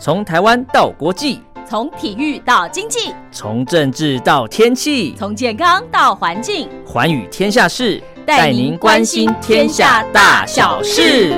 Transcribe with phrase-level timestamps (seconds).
[0.00, 11.34] 从台湾到国际，从体育到经济，从政治到天气，从健康到环境，寰宇天下事，带您关心天下大小事。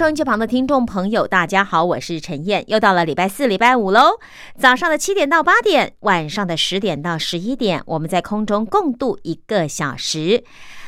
[0.00, 4.18] 收音机旁的听众朋友，大家好，我是陈燕，又到了礼拜四、礼拜五喽。
[4.58, 10.42] 早上的七点到八点，晚上的十点到十一点，我们在空中共度一个小时。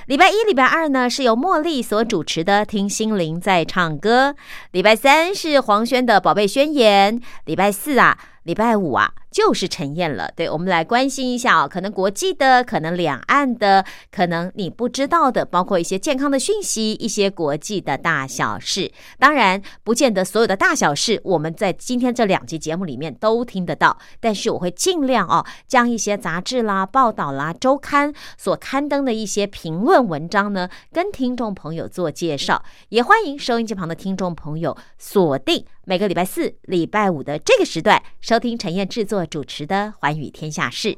[0.06, 4.30] 礼拜一、礼拜二呢，是由茉莉所主持的《听心灵在唱歌》；
[4.70, 9.12] 礼拜三是黄轩的《宝贝宣言》；礼拜四啊，礼拜五啊。
[9.32, 18.92] 就是陈燕了，对我们来关心一下哦，可能国际的，可能两岸的，可能你不知道的，包括一些健康的讯息，一些国际的大小事。
[19.18, 32.62] 当然，不见得所有的大小事我们在今天这两集节目里面都听得到，但是我会尽量哦，将一些杂志啦、报道啦、周刊所刊登的一些评论文章呢，跟听众朋友做介绍。
[32.90, 39.21] 也欢迎收音机旁的听众朋友锁定每个礼拜四、礼拜五的这个时段收听陈燕制作。
[39.26, 40.88] 主持的《寰宇天下事》，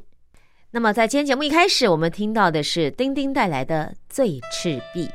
[0.71, 5.09] 那么在今天节目一开始，我们听到的是丁丁带来的《醉赤壁》。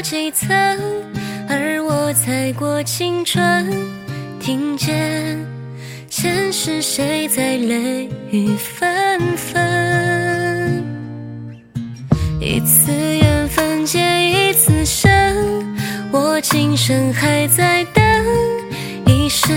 [0.00, 0.48] 几层，
[1.48, 3.66] 而我踩过青春，
[4.38, 5.38] 听见
[6.10, 10.84] 前世谁在泪雨纷纷。
[12.40, 15.10] 一次缘分结一次生，
[16.12, 18.02] 我今生还在等，
[19.06, 19.52] 一世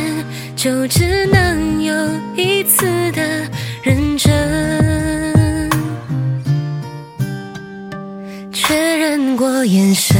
[0.55, 1.93] 就只能有
[2.35, 3.21] 一次的
[3.83, 4.36] 认真。
[9.67, 10.15] 眼神，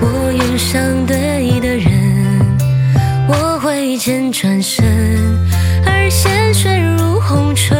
[0.00, 2.58] 我遇上对的人，
[3.28, 4.84] 我挥剑转身，
[5.86, 7.78] 而鲜血如红唇，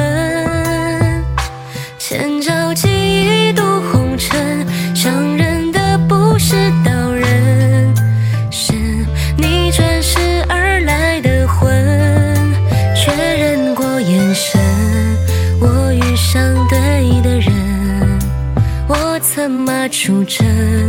[20.31, 20.80] 沉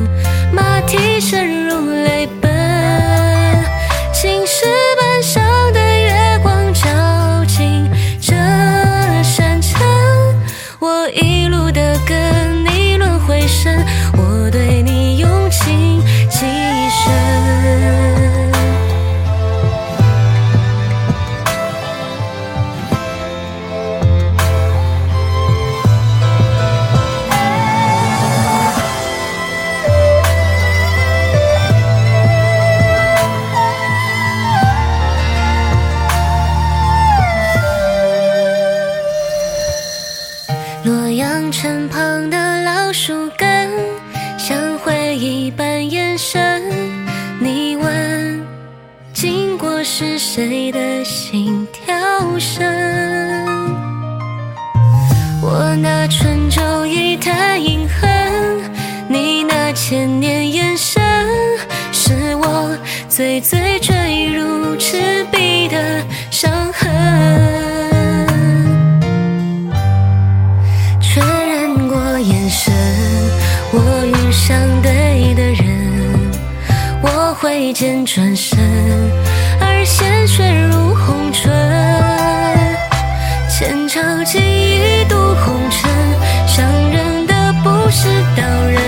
[63.11, 66.89] 最最坠入赤壁的伤痕。
[71.01, 72.73] 确认过眼神，
[73.73, 76.31] 我遇上对的人，
[77.01, 78.57] 我挥剑转身。
[79.59, 81.51] 而鲜血如红唇，
[83.49, 85.91] 千朝记忆渡红尘，
[86.47, 88.07] 伤人的不是
[88.37, 88.79] 刀刃，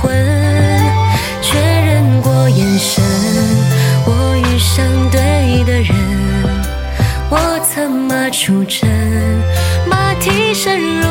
[0.00, 0.10] 魂。
[1.42, 3.02] 确认过眼神，
[4.06, 5.94] 我遇上对的人，
[7.30, 8.88] 我策马出征，
[9.88, 11.09] 马蹄声如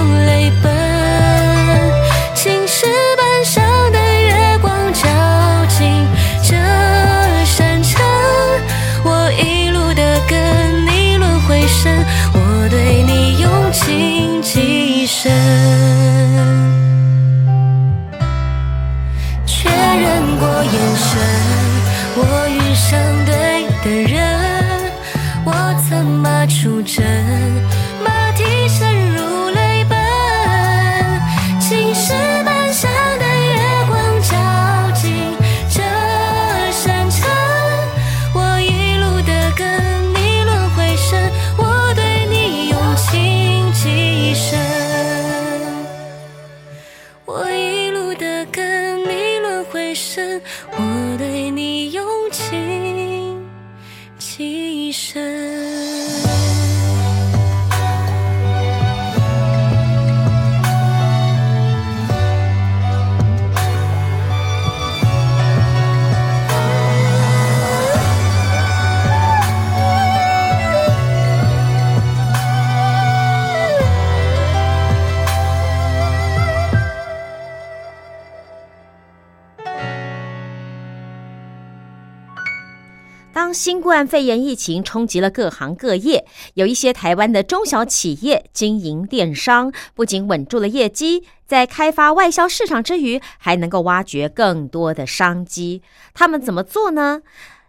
[83.53, 95.81] 新冠肺炎疫情冲击了各行各业，有一些台湾的中小企业经营电商，不仅稳住了业绩，在开发外销市场之余，还能够挖掘更多的商机。
[96.13, 97.21] 他们怎么做呢？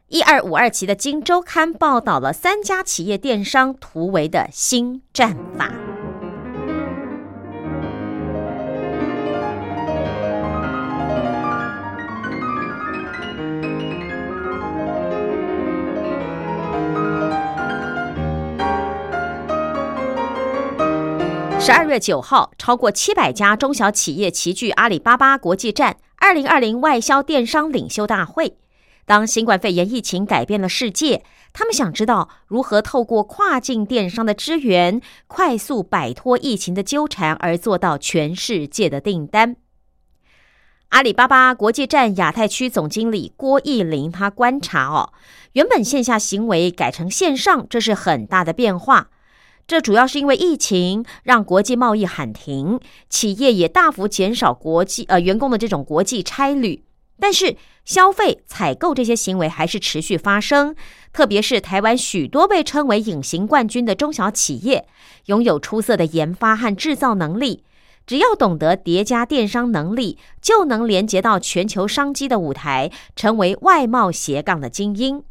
[0.08, 5.72] 一二五二期的《金周刊》报道了三家企业电商突围的新战法。
[21.62, 28.56] 十二月九号，超过七百家中小企业齐聚阿里巴巴国际站二零二零外销电商领袖大会。
[29.04, 31.22] 当新冠肺炎疫情改变了世界，
[31.52, 39.56] 他们想知道如何透过跨境电商的支援，快速摆脱疫情的纠缠，而做到全世界的订单。
[40.88, 45.12] 阿里巴巴国际站亚太区总经理郭义林他观察哦，
[45.52, 49.10] 原本线下行为改成线上，这是很大的变化。
[49.70, 56.82] 这主要是因为疫情让国际贸易喊停，企业也大幅减少国际呃员工的这种国际差旅，
[57.20, 60.74] 但是消费、采购这些行为还是持续发生。
[61.12, 64.88] 特别是台湾许多被称为隐形冠军的中小企业，
[65.26, 67.62] 拥有出色的研发和制造能力，
[68.04, 75.22] 只要懂得叠加电商能力，就能连接到全球商机的舞台，成为外贸斜杠的精英。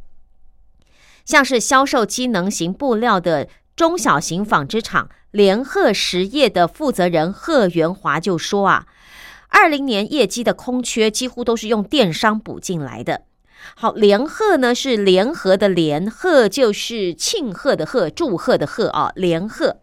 [1.26, 3.50] 像是销售机能型布料的。
[3.80, 8.86] 中小型纺织厂联鹤实业的负责人贺元华就说：“啊，
[9.48, 13.22] 二零年业绩的空缺几乎都是用电商补进来的。
[13.78, 19.78] 好，联鹤呢是联合的联，贺就是庆贺的贺，祝贺的贺啊，联鹤。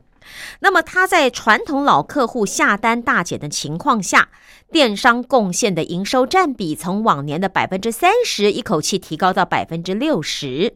[0.60, 4.28] 那么他在传统老客户下单大减的情况下，
[4.70, 10.74] 电商贡献的营收占比从往年的百分之三十，一口气提高到百分之六十。”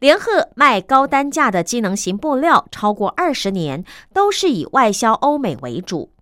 [0.00, 3.84] 联合卖高单价的机能型布料超过二十年，
[4.14, 6.12] 都是以外销欧美为主。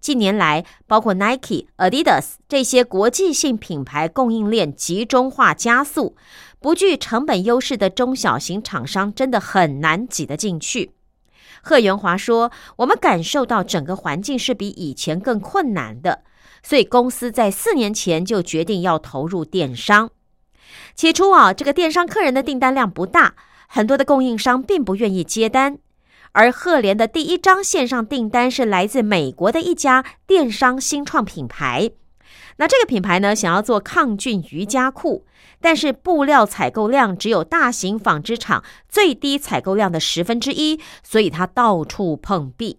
[0.00, 6.16] 近年来，包括 Nike、Adidas 这些国际性品牌供应链集中化加速，
[6.58, 10.92] 不具成本优势的中小型厂商真的很难挤得进去。
[11.62, 16.22] 贺元华说：“我们感受到整个环境是比以前更困难的，
[16.62, 20.10] 所以公司在四年前就决定要投入电商。”
[20.94, 23.34] 起初啊，这个电商客人的订单量不大，
[23.68, 25.78] 很多的供应商并不愿意接单。
[26.32, 31.90] 而赫莲的第一张线上订单是来自美国的一家电商新创品牌。
[32.58, 35.26] 那这个品牌呢，想要做抗菌瑜伽裤，
[35.60, 42.78] 但是布料采购量只有大型纺织厂最低采购量的十分之一，所以它到处碰壁。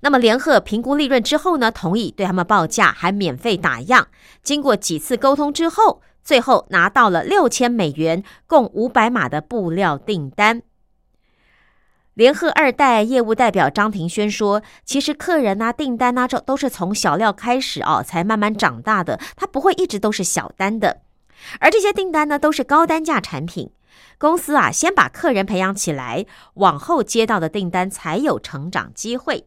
[0.00, 4.08] 那么联合评估利润之后呢，同意对他们报价，还免费打样。
[4.42, 6.02] 经过几次沟通之后。
[6.28, 10.60] 最后拿到了六千美元，共五百码的布料订单。
[12.12, 19.18] 联合二代业务代表张庭轩说：“其实客人啊、订单啊，这都是从小料开始哦，才慢慢长大的。
[19.36, 21.00] 他不会一直都是小单的，
[21.60, 23.70] 而这些订单呢，都是高单价产品。
[24.18, 29.46] 公司啊，先把客人培养起来，往后接到的订单才有成长机会。”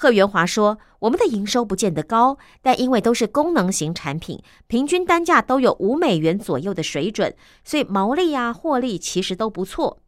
[0.00, 9.98] 贺元华说：“我们的营收不见得高，但因为都是功能型产品，平均单价都有五美元左右的水准，所以毛利呀、获利其实都不错。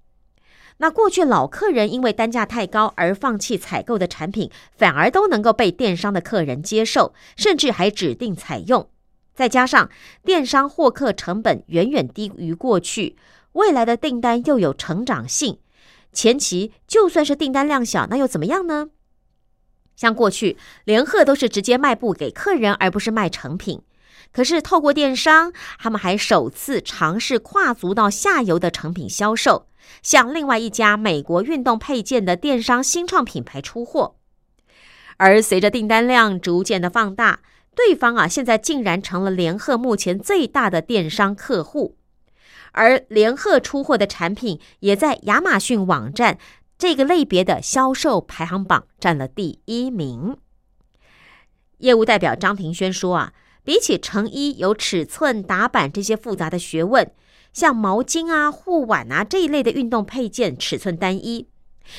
[0.76, 8.88] 那过去老客人因为单价太高而放弃采购的产品，反而都能够被电商的客人接受，甚至还指定采用。
[9.35, 9.90] 再加上
[10.25, 13.16] 电商获客成本远远低于过去，
[13.54, 15.59] 未来的订单又有成长性，
[16.12, 18.90] 前期就算是订单量小，那又怎么样呢？”
[20.00, 23.83] 像过去，联鹤都是直接卖布给客人，而不是卖成品。
[24.33, 29.66] 可是透过电商，他们还首次尝试跨足到下游的成品销售，
[30.02, 34.16] 向另外一家美国运动配件的电商新创品牌出货。
[35.19, 37.40] 而随着订单量逐渐的放大，
[37.76, 41.99] 对方啊现在竟然成了联鹤目前最大的电商客户，
[42.73, 46.38] 而联鹤出货的产品也在亚马逊网站。
[46.80, 50.38] 这个类别的销售排行榜占了第一名。
[51.76, 57.12] 业务代表张庭轩说：“啊，比起成衣有尺寸、打版这些复杂的学问，
[57.52, 61.49] 像毛巾啊、护腕啊这一类的运动配件，尺寸单一。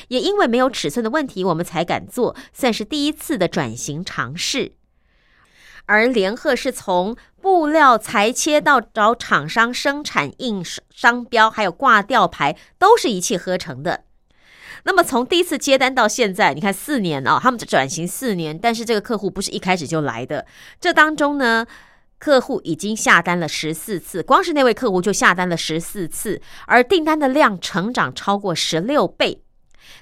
[0.07, 4.73] 也因为没有尺寸的问题，我们才敢做，算是第一次的转型尝试。
[5.85, 14.05] 而联鹤是从布料裁切到找厂商生产印商标，还有挂吊牌，都是一气呵成的。
[14.83, 20.45] 那么从第一次接单到现在，你看四年哦，他们转型四年，但是这个客户不是一开始就来的。
[20.79, 21.65] 这当中呢，
[22.17, 29.43] 客户已经下单了十四次，光是那位客户就下单了十四次，而订单的量成长超过十六倍。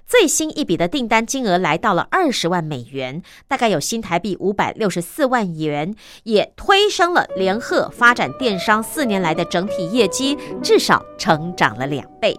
[0.06, 12.38] 最新一笔的订单金额来到了二十万美元，大概有新台币五百六十四万元，也推升了联合发展电商四年来的整体业绩，至少成长了两倍。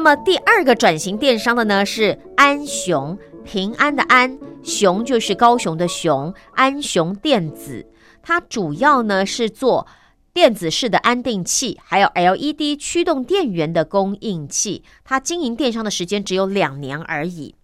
[0.00, 7.86] 那么第二个转型电商的呢是安雄，平安的安，雄就是高雄的雄，安雄电子，
[8.22, 9.86] 它主要呢是做
[10.32, 14.82] 电子式的安定器，还有 LED 驱动电源的供应器。
[15.04, 17.54] 它经营电商的时间只有两年而已。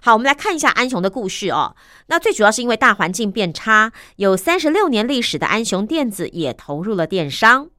[0.00, 1.74] 好，我们来看一下安雄的故事哦。
[2.06, 7.70] 那最主要是因为大环境变差，有三十六年历史的安雄电子也投入了电商。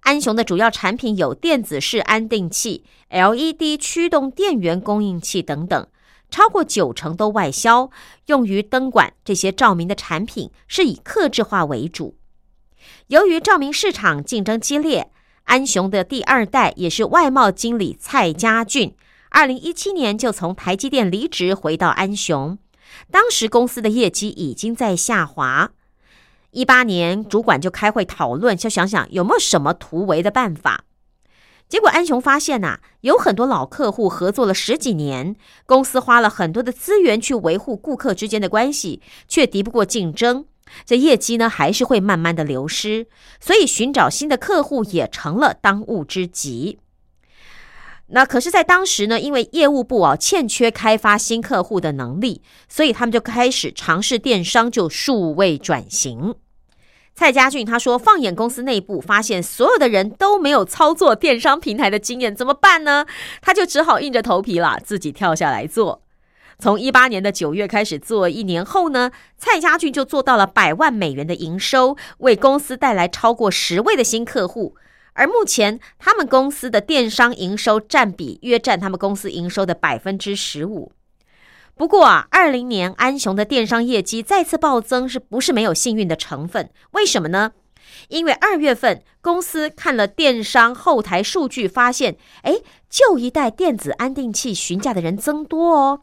[0.00, 5.86] 安雄的主要产品有电子式安定器、LED 驱动电源供应器等等，
[6.30, 7.90] 超过九成都外销，
[8.26, 12.16] 用于灯管这些照明的产品是以客制化为主。
[13.08, 15.10] 由于照明市场竞争激烈，
[15.44, 18.94] 安雄的第二代也是外贸经理蔡家俊，
[19.30, 22.56] 二零一七年就从台积电离职回到安雄，
[23.10, 25.72] 当时公司的业绩已经在下滑。
[26.50, 30.84] 一八年，主管就开会讨论，就想想有没有什么突围的办法。
[31.68, 35.36] 结果安雄发现呐，有很多老客户合作了十几年，
[35.66, 40.46] 公司花了很多的资源去维护顾客之间的关系，却敌不过竞争，
[40.86, 43.06] 这业绩呢还是会慢慢的流失。
[43.38, 46.78] 所以寻找新的客户也成了当务之急。
[48.10, 56.34] 那可是，在当时呢，因为业务部啊欠缺开发新客户的能力，所以他们就开始尝试电商，就数位转型。
[57.14, 63.04] 蔡家俊他说：“放眼公司内部，发现所有的人都没有操作电商平台的经验，怎么办呢？
[63.42, 66.02] 他就只好硬着头皮了，自己跳下来做。
[66.58, 74.76] 从一八年的九月开始做，一年后呢，蔡家俊就做到了百万美元的营收，为公司带来超过十位的新客户。”
[75.18, 80.92] 而目前，他们公司的电商营收占比约占他们公司营收的百分之十五。
[81.74, 86.70] 不过啊，二零年安雄的电商业绩再次暴增，是不是没有幸运的成分？
[86.92, 87.50] 为什么呢？
[88.08, 96.02] 因为二月份公司看了电商后台数据，发现，哎，旧一代电子安定器询价的人增多哦。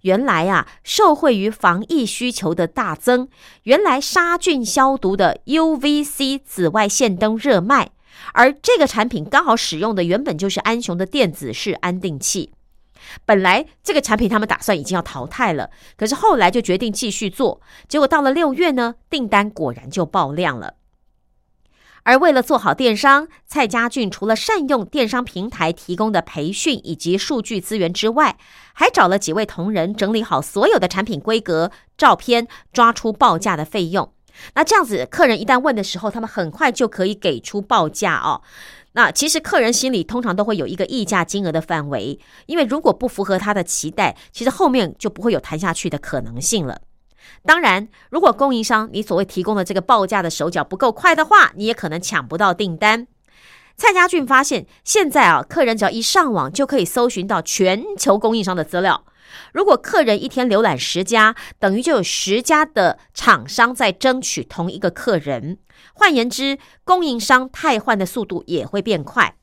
[0.00, 3.28] 原来啊，受惠于防疫需求的大增，
[3.62, 7.90] 原来杀菌消毒的 UVC 紫外线灯热卖。
[8.32, 12.52] 而这个产品刚好使用的原本就是安雄的电子式安定器，
[13.24, 17.60] 本来这个产品他们打算已经要淘汰了，可是后来就决定继续做。
[17.88, 20.74] 结果到了六月呢，订单果然就爆量了。
[22.04, 28.38] 而为了做好电商，蔡家俊除了善用电商平台提供的培训以及数据资源之外，
[28.72, 34.12] 还找了几位同仁整理好所有的产品规格、照片，抓出报价的费用。
[34.54, 38.42] 那这样子，客人一旦问的时候，他们很快就可以给出报价哦。
[38.92, 46.80] 那其实客人心里通常都会有一个议价金额的范围，因为如果不符合他的期待，其实后面就不会有谈下去的可能性了。
[47.44, 53.06] 当然，如果供应商你所谓提供的这个报价的手脚不够快的话，你也可能抢不到订单。
[53.76, 59.04] 蔡家俊发现，现在啊，客人只要一上网就可以搜寻到全球供应商的资料。
[59.52, 65.58] 如果客人一天浏览十家，等于就有十家的厂商在争取同一个客人。
[65.94, 69.34] 换言之，供应商汰换的速度也会变快。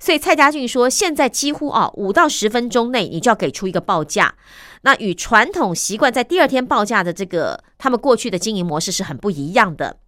[0.00, 4.34] 所以蔡家俊说，现在几乎啊五到十分钟内，你就要给出一个报价。
[4.82, 9.98] 那与传统习惯在第二天报价的这个他们过去的经营模式是很不一样的。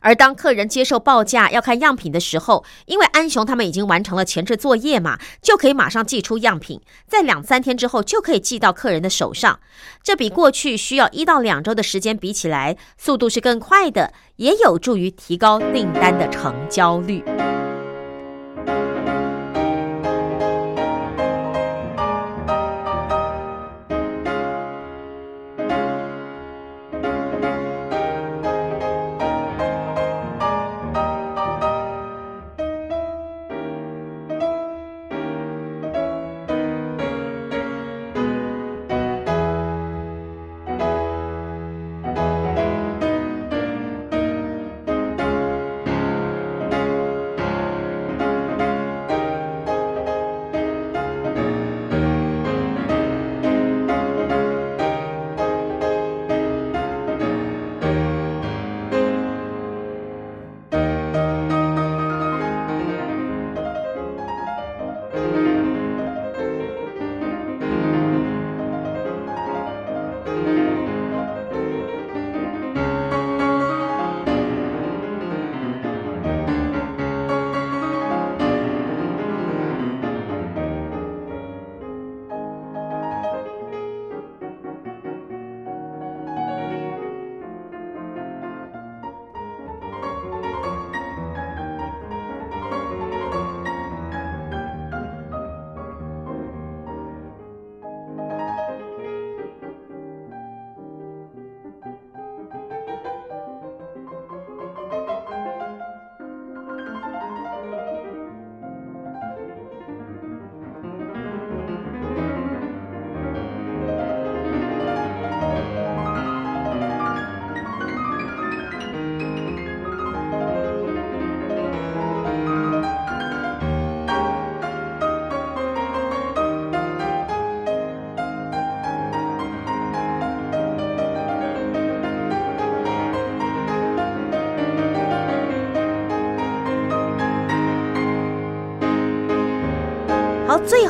[0.00, 9.60] 而当客人接受报价要看样品的时候，因为安雄他们已经完成了前置作业嘛，就可以马上寄出样品，在两三天之后就可以寄到客人的手上。
[10.02, 17.22] 这比过去需要一到两周的时间比起来，速度是更快的，也有助于提高订单的成交率。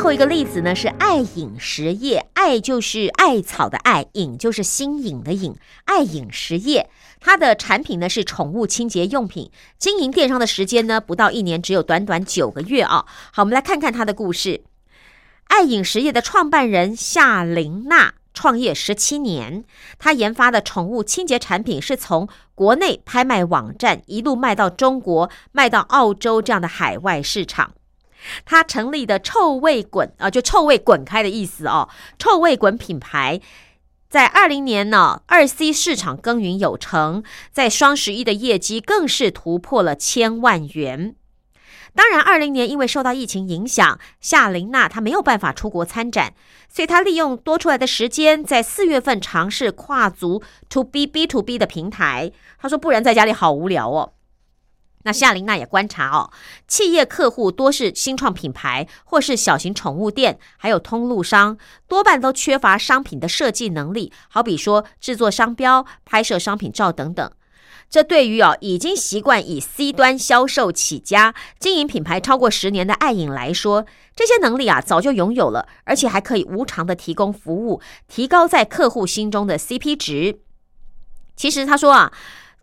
[0.00, 5.54] 后一个例子呢是爱饮实业，爱就是艾草的爱，饮就是新颖的饮。
[5.84, 6.88] 爱饮实业，
[7.20, 13.04] 它的产品呢是宠物清洁用品，经营电商的时间呢不到一年，只有短短九个月啊。
[13.30, 14.62] 好，我们来看看它的故事。
[15.48, 19.64] 爱饮实业的创办人夏琳娜创业十七年，
[19.98, 27.72] 她研发的宠物清洁产品是从国内拍卖网站一路卖到中国，卖到澳洲这样的海外市场。
[28.44, 31.88] 他成立的臭味滚啊，就臭味滚开的意思哦。
[32.18, 33.40] 臭味滚品牌
[34.08, 41.14] 在二零年呢，二 C 市场耕耘有成，在双十一的业绩更是突破了千万元。
[41.92, 46.34] 当然，二零年因为受到疫情影响，夏琳娜她没有办法出国参展，
[46.68, 52.30] 所以她利用多出来的时间，在四月份尝试跨足 To B B to B 的平台。
[52.60, 54.12] 她说：“不然在家里好无聊哦。”
[55.02, 56.30] 那夏琳娜也观察哦，
[56.68, 61.56] 企业客户多是新创品牌或是小型宠物店，还有通路商，
[61.88, 67.32] 多半都缺乏商品的设计能力，好比说制作商标、拍摄商品照等等。
[67.88, 80.40] 这对于哦已经习惯以 C 端销售起家、经营品牌超过十年的爱影来说，这些能力啊早就拥有了，而且还可以无偿的提供服务，提高在客户心中的 CP 值。
[81.34, 82.12] 其实他说啊。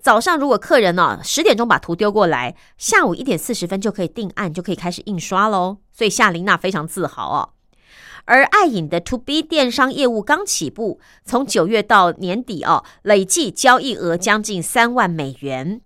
[0.07, 5.79] 早上如果客人呢十点钟把图丢过来，下午一点四十分就可以定案，就可以开始印刷喽。
[5.91, 7.49] 所以夏琳娜非常自豪哦。
[8.23, 15.81] 而爱影的 To B 电商业务刚起步，从九月到年底哦，累计交易额将近三万美元。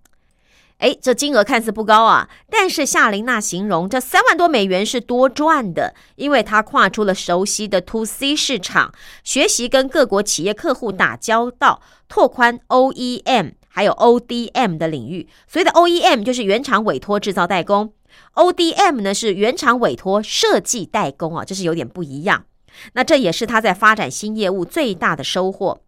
[0.78, 15.28] 哎，这金额看似不高啊，但是夏琳娜形容这三万多美元是多赚的，因为她跨出了熟悉的 To C 市场，学习跟各国企业客户打交道，拓宽 OEM 还有 ODM 的领域。
[15.48, 17.94] 所谓的 OEM 就是原厂委托制造代工
[18.36, 22.46] ，ODM 呢是原厂委托设计代工啊，这是有点不一样。
[22.94, 25.82] 那这也是他在发展新业务最大的收获。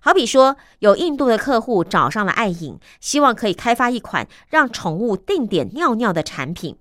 [0.00, 6.76] 好比说，有印度的客户找上了爱影，希望可以开发一款让宠物定点尿尿的产品。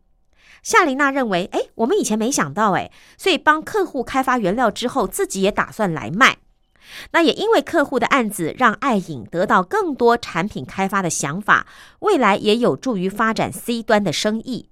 [0.63, 6.37] 夏琳娜认为，哎，我们以前没想到，哎，所以帮客户开发原料之后，自己也打算来卖。
[7.11, 11.67] 那也因为客户的案子，让爱影得到更多产品开发的想法，
[11.99, 14.69] 未来也有助于发展 C 端的生意。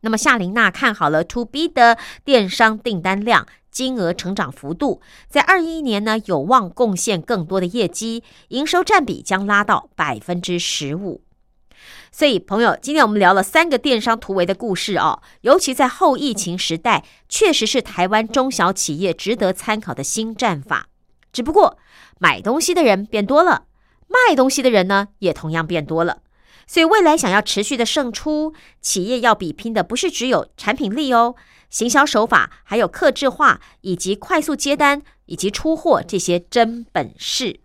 [0.00, 3.46] 那么夏琳娜看好了 To B 的电商订单量。
[3.70, 11.22] 金额成长幅度在二一年呢，有望贡献更多的业绩，营收占比将拉到百分之十五。
[12.10, 20.88] 所以，朋友，今天我们聊了三个电商突围的故事哦，尤其在后疫情时代，确实是台湾中小企业值得参考的新战法。
[21.32, 21.78] 只不过，
[22.18, 23.64] 买东西的人变多了，
[24.06, 26.18] 卖东西的人呢，也同样变多了。
[26.66, 31.34] 所以，未来想要持续的胜出，企业要比拼的不是只有产品力哦。
[31.68, 37.60] 行销手法，还有客制化，以及快速接单以及出货这些真本事。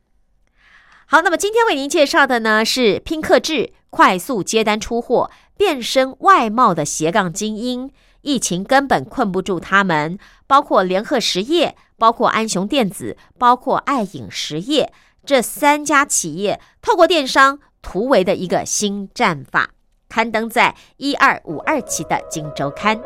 [1.05, 7.91] 好，那么今天为您介绍的呢是拼客制、快速接单出货、变身外贸的斜杠精英。
[8.21, 14.93] 疫情根本困不住他们，包括联合实业、包括安雄电子、包括爱影实业
[15.25, 19.71] 这三家企业，透过电商突围的一个新战法，
[20.07, 22.97] 刊登在一二五二期的《金周刊》。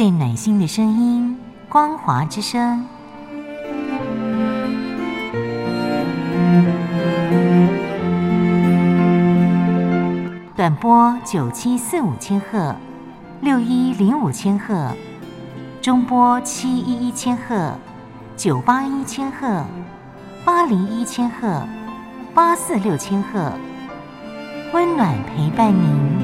[0.00, 1.36] 最暖心的声音，
[1.68, 2.86] 光华之声。
[10.56, 12.74] 短波九七四五千赫，
[13.42, 14.96] 六一零五千赫，
[15.82, 17.74] 中波七一一千赫，
[18.38, 19.66] 九八一千赫，
[20.46, 21.62] 八零一千赫，
[22.32, 23.52] 八四六千赫，
[24.72, 26.19] 温暖陪伴您。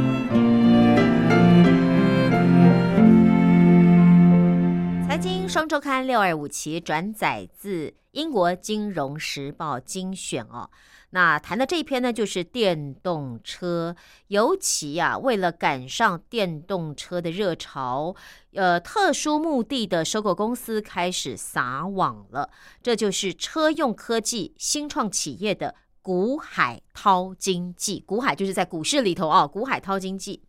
[5.57, 10.69] 双周刊六二五期转载自英国金融时报精选哦。
[11.13, 18.15] 那谈的这一篇呢，就是电动车，尤其啊，为了赶上电动车的热潮，
[18.53, 22.51] 呃，特殊目的的收购公司开始撒网了。
[22.83, 30.43] 这就是车用科技新创企业的股海淘经济，股海就是在股市里头哦，股海淘经济。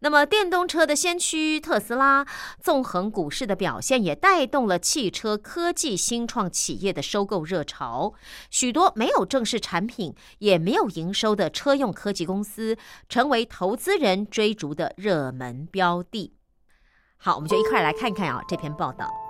[0.00, 2.26] 那么，电动车的先驱特斯拉
[2.60, 8.14] 纵横股市的表现，也带动了汽车科技新创企业的收购热潮。
[8.50, 12.76] 许多没有正式产品、也没有营收的车用科技公司，
[13.08, 16.34] 成为投资人追逐的热门标的。
[17.16, 19.23] 好，我们就一块来看一看啊这篇报道。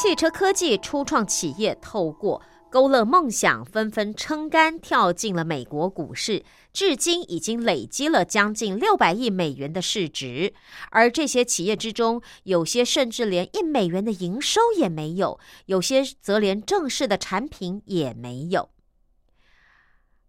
[0.00, 10.54] 汽车科技初创企业透过勾勒梦想，纷纷撑杆跳进了美国股市，至今已经累积了将近六百亿美元的市值。
[10.90, 18.68] 而这些企业之中，有些甚至连一美元的营收也没有，有些则连正式的产品也没有。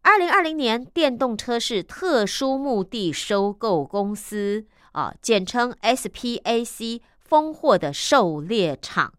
[0.02, 9.14] 二零二零年，电动车是特殊目的收购公司啊，简称 SPAC，丰获的狩猎场。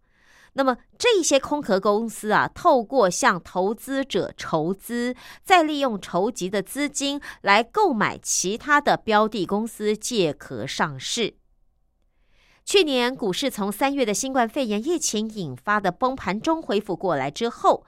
[0.55, 11.35] 那么这些空壳公司啊，透过向投资者筹资，再利用筹集的资金来购买其他的标的公司借壳上市。
[12.65, 17.85] 去年股市从三月的新冠肺炎疫情引发的崩盘中恢复过来之后，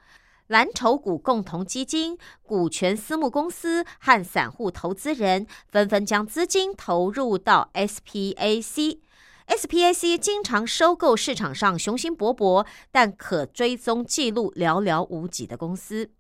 [0.47, 8.99] 蓝筹股共同基金、股权私募公司和散户投资人纷纷将资金投入到 SPAC。
[9.55, 16.11] SPAC 经常收购市场上雄心勃勃但可追踪记录寥寥无几的公司。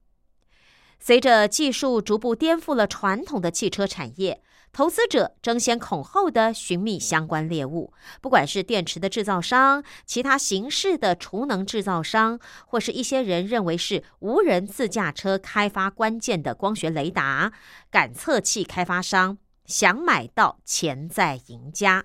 [1.00, 17.50] 随着技术逐步颠覆了传统的汽车产业，投资者争先恐后的寻觅相关猎物，不管是电池的制造商、其他形式的储能制造商，或是一些人认为是无人自驾车开发关键的光学雷达
[17.90, 22.04] 感测器开发商，想买到潜在赢家。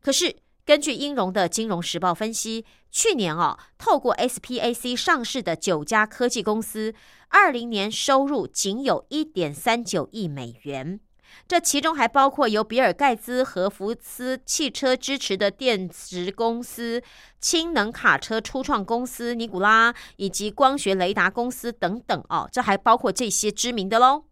[0.00, 0.38] 可是。
[0.64, 6.94] 根据英荣的《金融时报》分析，去年哦，透过 SPAC 上市的九家科技公司，
[7.28, 11.00] 二零年收入仅有一点三九亿美元。
[11.46, 17.02] 这其中还包括由比尔盖茨和福斯汽车支持的电池公司、
[17.40, 22.48] 氢能卡车初创公司尼古拉，以及光学雷达公司等等哦。
[22.50, 24.24] 这还包括这些知名的喽。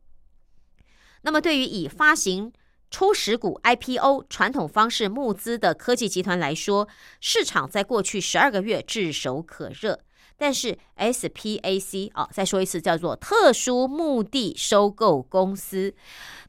[1.23, 2.53] 那么，对于已发行
[2.93, 6.87] 初始股 IPO 传统方式募资的科技集团来说，
[7.23, 9.99] 市场在过去十二个月炙手可热。
[10.37, 15.95] 但是 SPAC 啊，再说一次，叫做特殊目的收购公司，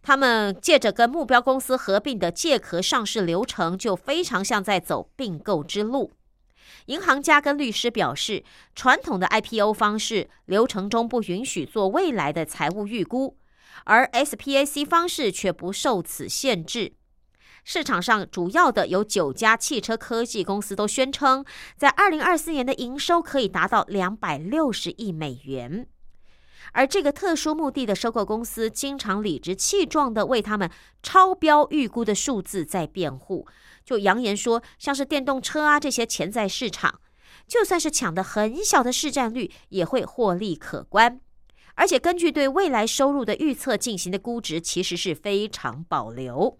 [0.01, 6.11] 他们借着跟目标公司合并的借壳上市流程，就非常像在走并购之路。
[6.87, 8.43] 银行家跟律师表示，
[8.75, 13.37] 传统的 IPO 方式流程中不允许做未来的财务预估。
[13.85, 16.93] 而 SPAC 方式却不受此限制。
[17.65, 21.45] 市场上主要的有九家汽车科技公司都宣称，
[21.77, 25.87] 在二零二四年的营收可以达到两百六十亿美元。
[26.73, 30.69] 而这个特殊目的的收购公司，经常理直气壮的为他们
[31.01, 33.47] 超标预估的数字在辩护，
[33.85, 36.99] 就扬言说，像是电动车啊这些潜在市场，
[37.47, 41.21] 就算是抢的很小的市占率，也会获利可观。
[41.75, 46.59] 而且根据对未来收入的预测进行的估值，其实是非常保留。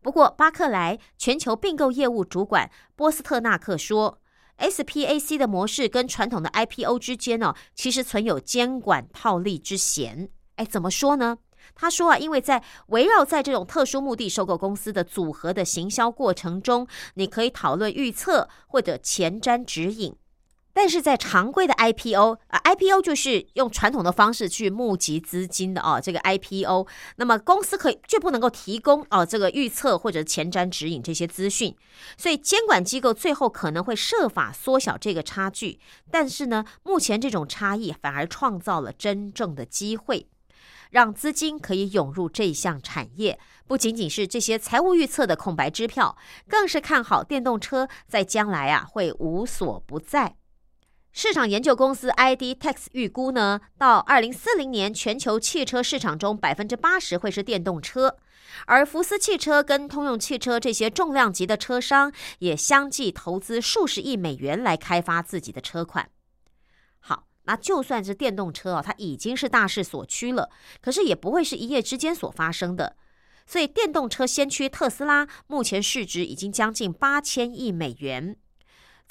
[0.00, 4.20] 不过，巴克莱全球并购业务主管波斯特纳克说
[4.58, 10.28] ，SPAC 的模式跟传统的 IPO 之间呢，其实存有监管套利之嫌。
[10.56, 11.38] 哎，怎么说呢？
[11.76, 20.16] 他说啊，因为在围绕在这种特殊目的收购公司的组合的行销过程中，你可以讨论预测或者前瞻指引。
[20.74, 26.00] 但是在常规的 IPO 啊，IPO 就是用传统的方式去募集资金的哦。
[26.02, 31.76] 这个 IPO，那么公司可以就不能够提供哦这个预测或者前瞻指引这些资讯，
[32.16, 35.78] 所以监管机构最后可能会设法缩小这个差距。
[36.10, 40.26] 但是呢，目前这种差异反而创造了真正的机会，
[40.90, 43.38] 让资金可以涌入这项产业。
[43.66, 46.16] 不仅仅是这些财务预测的空白支票，
[46.48, 50.36] 更是看好电动车在将来啊会无所不在。
[51.14, 58.16] 市场研究公司 IDTex 预估呢，到二零四零年，全球汽车市场中百分之八十会是电动车，
[58.64, 66.08] 而福斯汽车跟通用汽车这些重量级的车商也相继投资数十亿美元来开发自己的车款。
[66.98, 70.48] 好，那就算是电动车哦，它已经是大势所趋了，
[70.80, 72.96] 可是也不会是一夜之间所发生的。
[73.44, 78.36] 所以，电动车先驱特斯拉目前市值已经将近八千亿美元。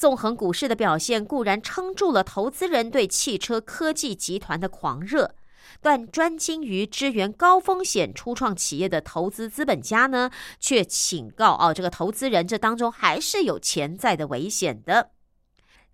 [0.02, 5.36] 纵横股市的表现固然撑住了投资人对汽车科技集团的狂热，
[5.80, 15.12] 但专精于支援高风险初创企业的投资资本家呢，却警告哦，这个投资人这当中还是有潜在的危险的。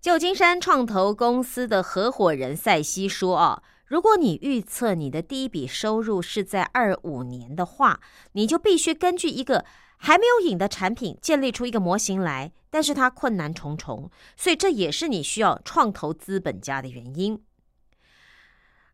[0.00, 8.00] 旧金山创投公司的合伙人塞西说：“哦，如果你预测你的第一笔收入是在二五年的话，
[8.32, 9.66] 你就必须根据一个。”
[9.98, 17.42] 还没有影的产品建立出一个模型来，但是它困难重重，所以这也是你需要创投资本家的原因。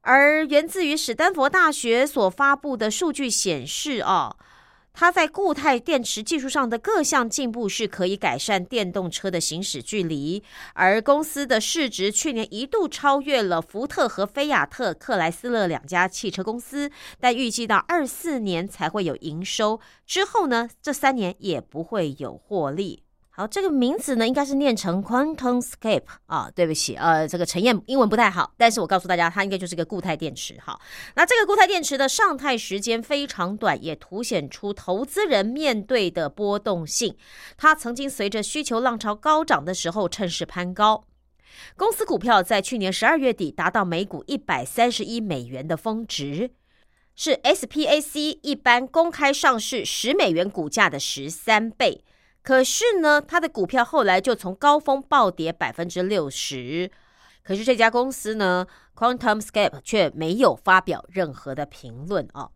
[0.01, 4.37] 而源自于史丹佛大学所发布的数据显示，哦。
[4.97, 23.04] 它在固态电池技术上的各项进步是可以改善电动车的行驶距离，而公司的市值去年一度超越了福特和菲亚特克莱斯勒两家汽车公司，但预计到二四年才会有营收，之后呢，这三年也不会有获利。
[23.37, 26.49] 好，这个名字呢，应该是念成 QuantumScape 啊。
[26.55, 30.57] 对不起，呃，这个陈燕英文不太好，但是我告诉大家，它应该就是个固态电池。
[30.65, 30.81] 好，
[31.17, 37.17] 那这个固态电池的上态时间非常短，也凸显出投资人面对的波动性。
[37.57, 41.03] 它曾经随着需求浪潮高涨的时候趁势攀高，
[41.77, 46.53] 公司股票在去年十二月底达到每股一百三十一美元的峰值，
[47.17, 52.05] 是 SPAC 一般公开上市十美元股价的十三倍。
[52.45, 56.91] 可是呢，它的股票后来就从高峰暴跌百分之六十。
[57.43, 62.51] 可是这家公司呢，QuantumScape 却没有发表任何的评论啊。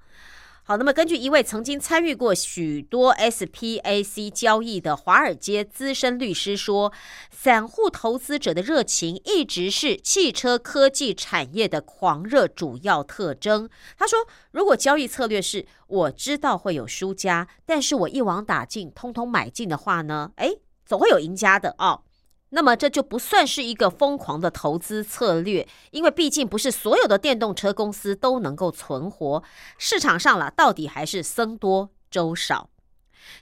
[0.68, 6.92] 好，那么根据一位曾经参与过许多 SPAC 交易的华尔街资深律师说，
[7.30, 13.70] 散户投资者的热情一直是汽车科技产业的狂热主要特征。
[13.96, 14.18] 他说，
[14.50, 20.50] 如果交易策略是我知道会有输家，但是我一网打尽，通通买进的话呢，哎，
[20.84, 22.02] 总会有赢家的哦。
[22.50, 29.42] 那么这就不算是一个疯狂的投资策略，因为毕竟不是所有的电动车公司都能够存活。
[29.76, 32.70] 市场上了，到底还是僧多粥少。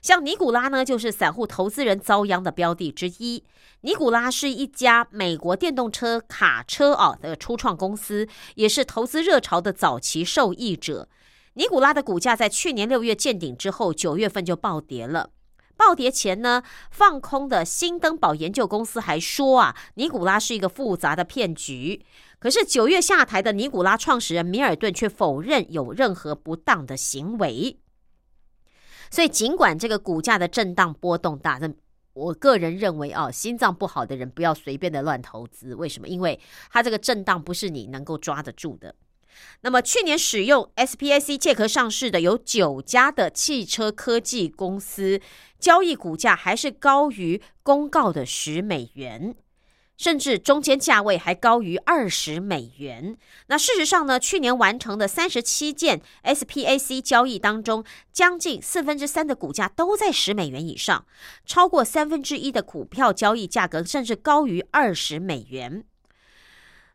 [0.01, 3.43] 像尼古拉呢，就是散户投资人遭殃的标的之一。
[3.81, 11.07] 尼古拉是一家美国电动车卡车啊的初创公司，也是投资热潮的早期受益者。
[11.53, 15.29] 尼古拉的股价在去年六月见顶之后，九月份就暴跌了。
[15.77, 22.03] 暴跌前呢，放空的新登堡研究公司还说啊，尼古拉是一个复杂的骗局。
[22.39, 27.79] 可是九月下台的尼古拉创始人米尔顿却否认有任何不当的行为。
[29.09, 31.73] 所以尽管这个股价的震荡波动大，但
[32.13, 35.73] 我个人认为啊，心脏不好的人不要随便的乱投资。
[35.75, 36.07] 为什么？
[36.07, 36.39] 因为
[36.71, 38.93] 它这个震荡不是你能够抓得住的。
[39.61, 45.19] 那么去年使用 SPAC 借壳上市的有九家的汽车科技公司，
[45.59, 49.35] 交易股价还是高于公告的十美元，
[49.97, 53.17] 甚至中间价位还高于二十美元。
[53.47, 61.05] 那事实上呢，去年完成的三十七件 SPAC 交易当中，将近四分之三的股价都在十美元以上，
[61.45, 65.83] 超过三分之一的股票交易价格甚至高于二十美元。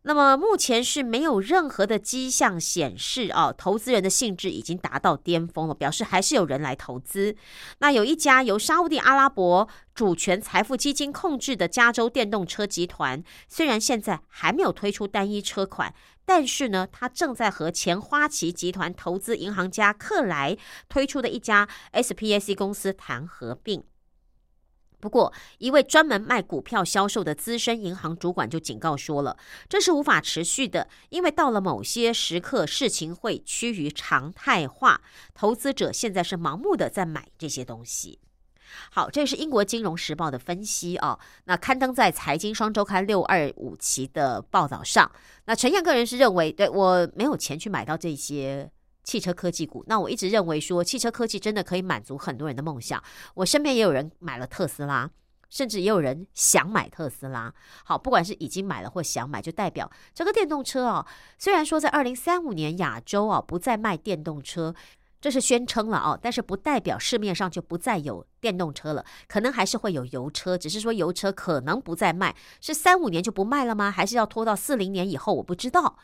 [0.05, 7.37] 那么目前是没有任何的迹象显示啊，投资人的兴致已经达到巅峰了，表示还是有人来投资。
[7.79, 23.85] 那有一家由沙地阿拉伯主权财富基金控制的加州电动车集团，虽然现在还没有推出单一车款，但是呢，它正在和前花旗集团投资银行家克莱推出的一家 SPAC 公司谈合并。
[25.03, 29.37] 不过，一位专门卖股票销售的资深银行主管就警告说了，
[29.69, 35.01] 这是无法持续的，因为到了某些时刻，事情会趋于常态化。
[35.35, 38.21] 投资者现在是盲目的在买这些东西。
[38.93, 45.11] 好，这是英国金融时报的分析哦，那刊登在财经双周刊六二五期的报道上。
[45.47, 48.71] 那陈燕个人是认为，对我没有钱去买到这些。
[49.03, 53.03] 汽车科技股，那我一直认为说，汽车科技真的可以满足很多人的梦想。
[53.35, 55.11] 我身边也有人买了特斯拉，
[55.51, 57.53] 甚至也有人想买特斯拉。
[57.85, 64.75] 好，不管是已经买了或想买，就代表这个电动车啊，虽然说在二零三五年亚洲啊不再卖电动车，
[65.21, 73.91] 这是宣称了哦，但是不代表市面上就不再有电动车了，可能还是会有油车，只是说油车可能不再卖，是三五年就不卖了吗？
[73.91, 75.35] 还是要拖到四零年以后？
[75.35, 75.99] 我不知道。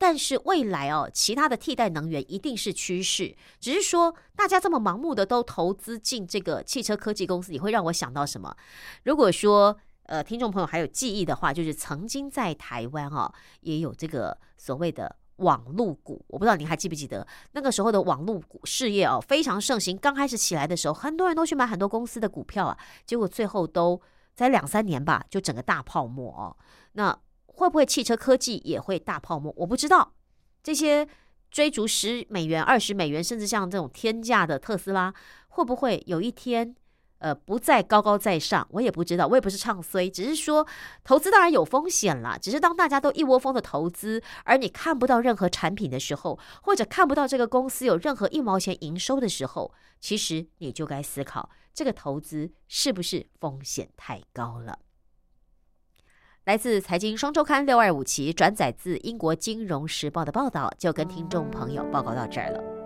[0.00, 8.56] 但是未来哦，其他的替代能源一定是趋势，只是说大家这么盲目的都投资进这个汽车科技公司，你会让我想到什么？
[9.04, 13.30] 如果说呃，听众朋友还有记忆的话，就是曾经在台湾哦，
[13.60, 19.98] 也有这个所谓的网络股，我不知道您还记不记得那个时候的网络股事业哦，非常盛行。
[19.98, 24.00] 刚开始起来的时候，很多人都去买很多公司的股票啊，结果最后都
[24.34, 26.56] 在两三年吧，就整个大泡沫哦。
[26.92, 27.16] 那
[27.60, 29.52] 会不会汽车科技也会大泡沫？
[29.58, 30.14] 我不知道。
[30.62, 31.06] 这些
[31.50, 35.12] 追逐十美元、二十美元，甚至像这种天价的特斯拉，
[35.48, 36.74] 会不会有一天，
[37.18, 38.66] 呃，不再高高在上？
[38.70, 40.66] 我也不知道，我也不是唱衰，只是说
[41.04, 42.38] 投资当然有风险了。
[42.40, 54.78] 只是当大家都一窝蜂的投资，而你看不到任何产品的时候，或者看不到这个公司有任何一毛钱营收的时候，其实你就该思考，这个投资是不是风险太高了。
[56.50, 62.79] 来自财经双周刊六二五期转载自英国金融时报的报道，就跟听众朋友报告到这儿了。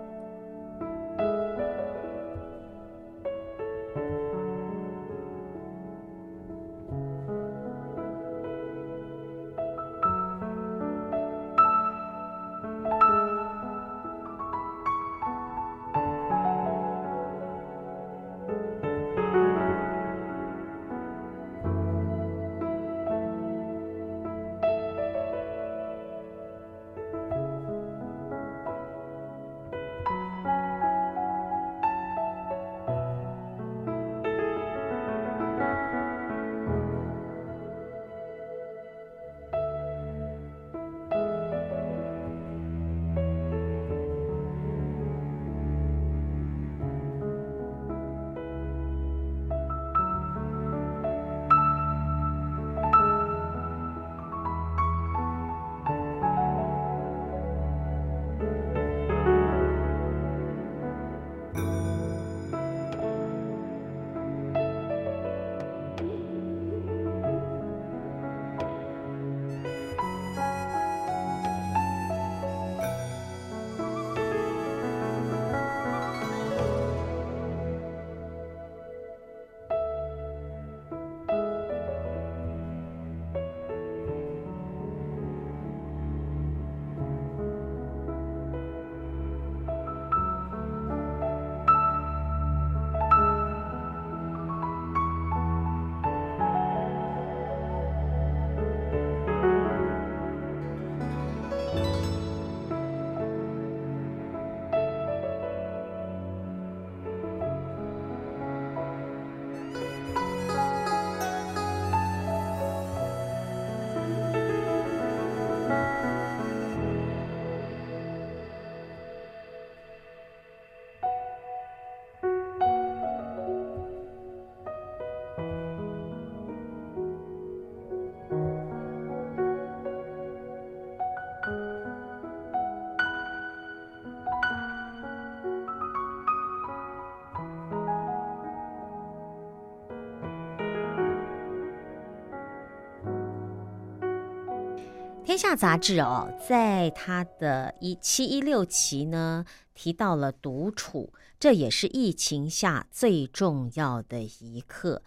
[145.35, 155.03] 天下杂志哦，在它的一七一六期呢，提到了独处，这也是疫情下最重要的一刻。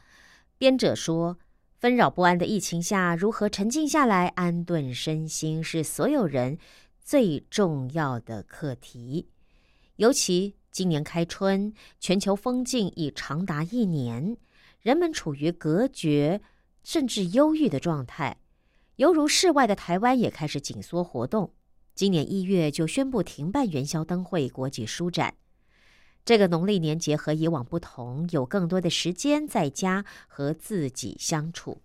[0.58, 1.38] 编者说，
[1.78, 6.58] 纷扰不安的疫情下，如何沉静下来，安顿身心，是所有人
[7.02, 9.30] 最重要的课题。
[9.96, 14.36] 尤其今年开春，全球封禁已长达一年，
[14.82, 16.42] 人们处于隔绝
[16.84, 18.36] 甚至忧郁的状态。
[18.98, 21.52] 犹如室外的台湾也开始紧缩活动，
[21.94, 25.34] 今年一月就宣布停办元宵灯会、国际书展。
[26.24, 31.80] 这个农历年节和以往不同，有更多的时间在家和自己相处。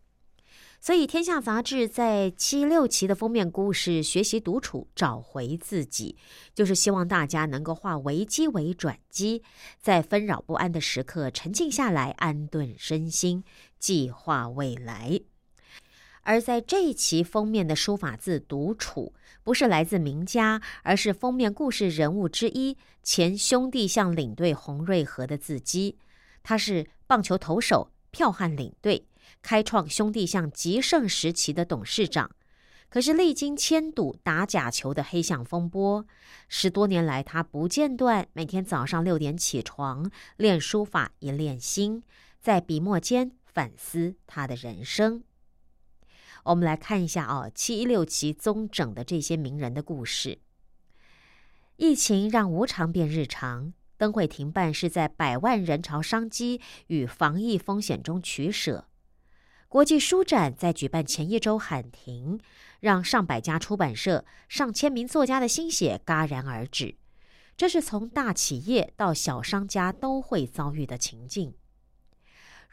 [0.81, 6.17] 所以，《天下杂志》在七六期的封面故事《学习独处，找回自己》，
[6.55, 9.43] 就是希望大家能够化危机为转机，
[9.79, 13.43] 在纷扰不安的时刻沉静下来，安顿身心，
[13.77, 15.21] 计划未来。
[16.23, 19.13] 而在这一期封面的书法字“独处”，
[19.43, 25.97] 不是来自名家，而是封面故事人物之一前兄弟象领队洪瑞和的字迹。
[26.41, 29.05] 他是棒球投手、票汉领队，
[29.41, 32.31] 开创兄弟象极盛时期的董事长。
[32.89, 36.05] 可是历经千赌打假球的黑象风波，
[36.47, 42.03] 十多年来他不间断，每天早上六点起床练书法，也练心，
[42.39, 45.23] 在笔墨间反思他的人生。
[46.43, 50.39] 我们来看一下啊，七一六期综整的这些名人的故事。
[51.77, 58.87] 疫情让无常变日常，灯会停办是在百万人潮商机与防疫风险中取舍。
[59.67, 62.39] 国际书展在举办前一周喊停，
[62.79, 66.95] 让上百家出版社、上千名作家的心血戛然而止。
[67.55, 71.55] 这是从大企业到小商家都会遭遇的情境。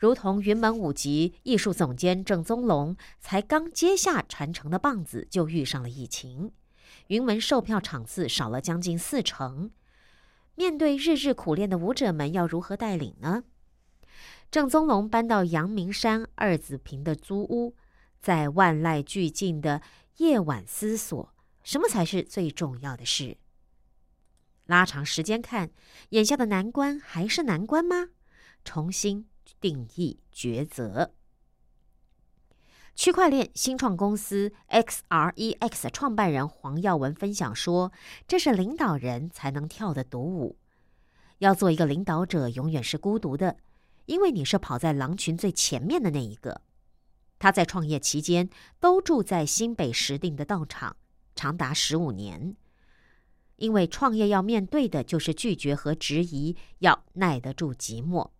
[0.00, 6.52] 如同云门舞集艺术总监郑宗龙，才刚接下传承的棒子，就遇上了疫情，
[7.08, 9.70] 云门售票场次少了将近四成。
[10.54, 13.44] 面对日日苦练的舞者们，要如何带领呢？
[14.50, 17.76] 郑宗龙搬到阳明山二子坪的租屋，
[18.22, 19.82] 在万籁俱静的
[20.16, 23.36] 夜晚思索，什么才是最重要的事？
[24.64, 25.70] 拉长时间看，
[26.08, 28.08] 眼下的难关还是难关吗？
[28.64, 29.26] 重新。
[29.60, 31.12] 定义抉择。
[32.96, 37.92] 区块链新创公司 XREX 创办人黄耀文分享说
[38.28, 40.58] ：“这是领导人才能跳的独舞。
[41.38, 43.56] 要做一个领导者，永远是孤独的，
[44.06, 46.60] 因为你是跑在狼群最前面的那一个。”
[47.38, 48.50] 他在创业期间
[48.80, 50.96] 都住在新北石碇的道场，
[51.34, 52.54] 长达十五年。
[53.56, 58.30] 因为创业要面对的就是拒绝和质疑，要耐得住寂寞。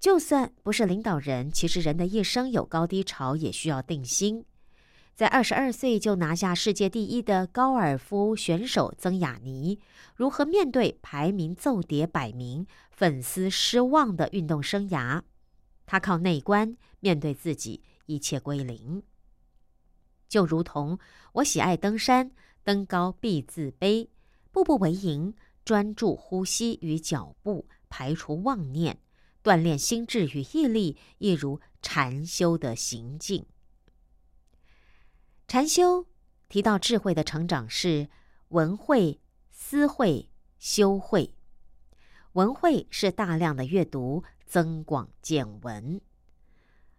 [0.00, 4.44] 就算不是领导人，其实人的一生有高低潮，也需要定心。
[5.16, 9.80] 在二十二岁就拿下世界第一的高尔夫选手曾雅妮，
[10.14, 15.22] 如何面对排名骤跌百名、粉丝失望的运动生涯？
[15.84, 19.02] 他靠内观面对自己，一切归零。
[20.28, 21.00] 就如同
[21.32, 22.30] 我喜爱登山，
[22.62, 24.06] 登高必自卑，
[24.52, 25.34] 步步为营，
[25.64, 29.00] 专注呼吸与脚步，排除妄念。
[29.42, 33.46] 锻炼心智与毅力，亦如禅修的行径。
[35.46, 36.06] 禅修
[36.48, 38.08] 提到智慧的成长是
[38.48, 39.20] 文慧、
[39.50, 40.28] 思慧、
[40.58, 41.34] 修慧。
[42.32, 46.00] 文慧是大量的阅读，增广见闻；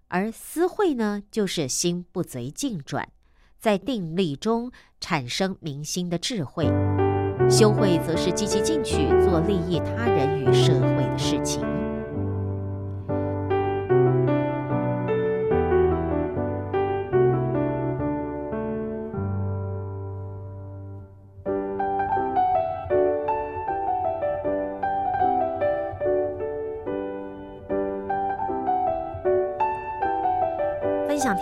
[0.08, 3.12] 而思慧呢，就是心不随境转，
[3.60, 6.66] 在定力中产生明心的智慧。
[7.50, 11.79] 修慧则是积极进取，做利益他人与社会的事情。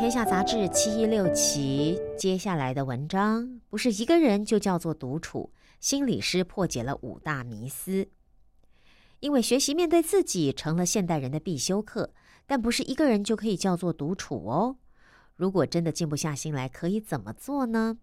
[0.07, 5.51] 天下杂志七一六期接下来的文章，不是一个人就叫做独处。
[5.81, 8.07] 心理师破解了五大迷思，
[9.19, 12.13] 因为学习面对自己成了现代人的必修课。
[12.45, 14.77] 但不是一个人就可以叫做独处哦。
[15.35, 17.97] 如果真的静不下心来，可以怎么做呢？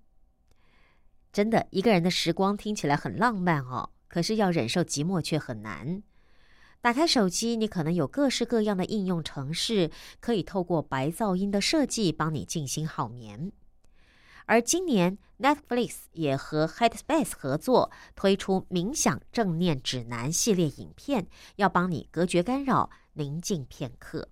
[1.33, 6.03] 真的，一个人的时光听起来很浪漫哦，可是要忍受寂寞却很难。
[6.85, 13.53] 打开手机，你可能有各式各样的应用程式，可以透过白噪音的设计帮你静心好眠。
[14.45, 21.27] 而今年 Netflix 也和 Headspace 合作推出冥想正念指南系列影片，
[21.57, 24.29] 要帮你隔绝干扰，宁静片刻。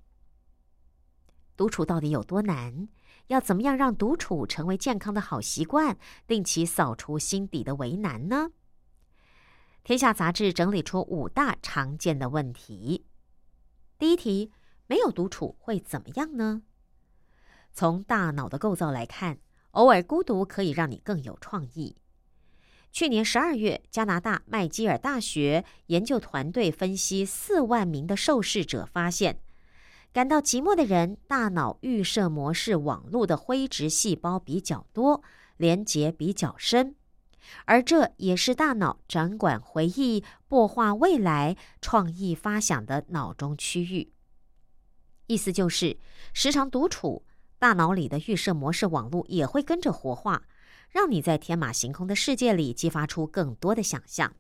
[1.56, 2.86] 独处到底有多难？
[3.28, 5.96] 要怎么样让独处成为健康的好习惯，
[6.26, 8.50] 定期扫除心底的为难呢？
[9.84, 13.04] 天下杂志整理出五大常见的问题。
[13.98, 14.52] 第一题：
[14.86, 16.62] 没有独处会怎么样呢？
[17.72, 19.38] 从大脑的构造来看，
[19.72, 21.96] 偶尔孤独可以让你更有创意。
[22.92, 29.40] 去年十二月，加拿大麦基尔大学研究团队分析四万名的受试者，发现
[30.12, 35.24] 感到寂寞的人，大脑预设模式网络的灰质细胞比较多，
[35.56, 36.94] 连结比较深。
[37.64, 44.12] 而这也是大脑掌管回忆、擘画未来、创意发想的脑中区域。
[45.26, 45.98] 意思就是，
[46.32, 47.24] 时常独处，
[47.58, 50.42] 大脑里的预设模式网络也会跟着活化，
[50.90, 54.34] 让你在天马行空的世界里激发出更多的想象。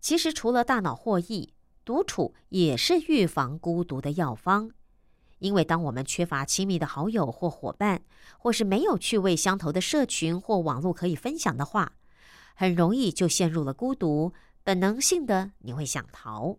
[0.00, 1.52] 其实，除了大脑获益，
[1.84, 4.70] 独处也是预防孤独的药方。
[5.42, 8.02] 因为当我们缺乏亲密的好友或伙伴，
[8.38, 11.94] 或是没有趣味相投的社群或网络可以分享的话，
[12.54, 14.32] 很容易就陷入了孤独。
[14.62, 16.58] 本能性的你会想逃。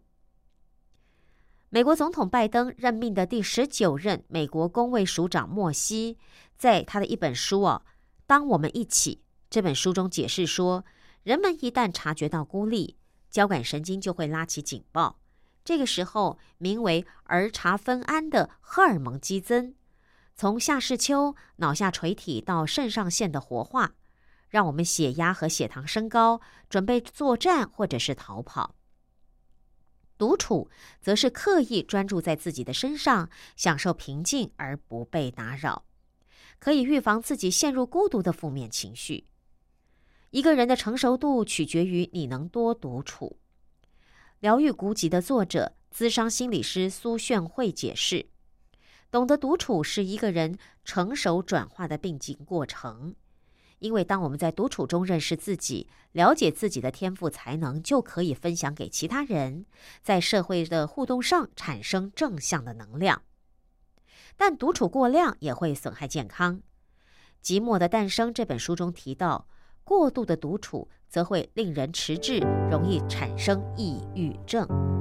[1.69, 6.17] 美国总统拜登任命的第十九任美国公卫署长莫西，
[6.57, 7.83] 在他的一本书哦，
[8.27, 9.15] 《当我们一起》
[9.49, 10.83] 这本书中解释说，
[11.23, 12.97] 人们一旦察觉到孤立，
[13.31, 15.22] 交感神经就会拉起警报。
[15.63, 19.75] 这个时候，名为儿茶酚胺的荷尔蒙激增，
[20.35, 23.93] 从下视丘、脑下垂体到肾上腺的活化，
[24.49, 28.75] 让我们血压和血糖升高，准备作战或者是逃跑。
[30.17, 30.69] 独处
[31.01, 35.85] 则是刻意专注在自己的身上，享受平静而不被打扰，
[36.59, 39.27] 可以预防自己陷入孤独的负面情绪。
[40.29, 43.39] 一个人的成熟度取决于你能多独处。
[44.43, 48.27] 疗愈孤寂的作者、资商心理师苏炫慧解释：
[49.09, 53.15] 懂得独处是一个人成熟转化的并进过程。
[53.79, 59.65] 因为当我们在独处中认识自己、了解自己的天赋才能，就可以分享给其他人，
[60.01, 63.21] 在社会的互动上产生正向的能量。
[64.35, 66.57] 但独处过量也会损害健康。
[67.41, 69.47] 《寂寞的诞生》这本书中提到。
[69.83, 72.39] 过度的独处则会令人迟滞，
[72.71, 74.92] 容易产生抑郁症。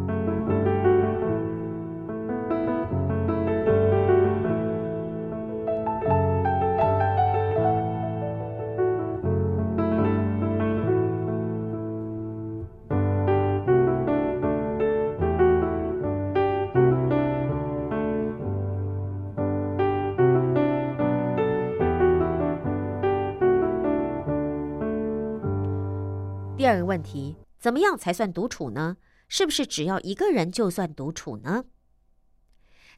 [26.72, 28.96] 二个问题，怎么样才算独处呢？
[29.28, 31.64] 是不是只要一个人就算独处呢？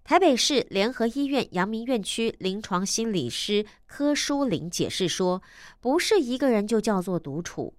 [0.05, 5.43] 台北市联合医院阳明院区临床心理师柯淑玲解释说，
[5.81, 7.75] 不是一个人就叫做独处。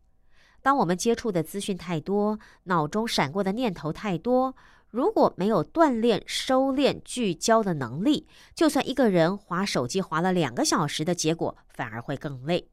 [0.61, 4.53] 当我们接触的资讯太多，脑中闪过的念头太多，
[4.89, 12.67] 如果没有锻炼收敛聚焦的能力，就算一个人划手机划了两个小时的结果，反而会更累。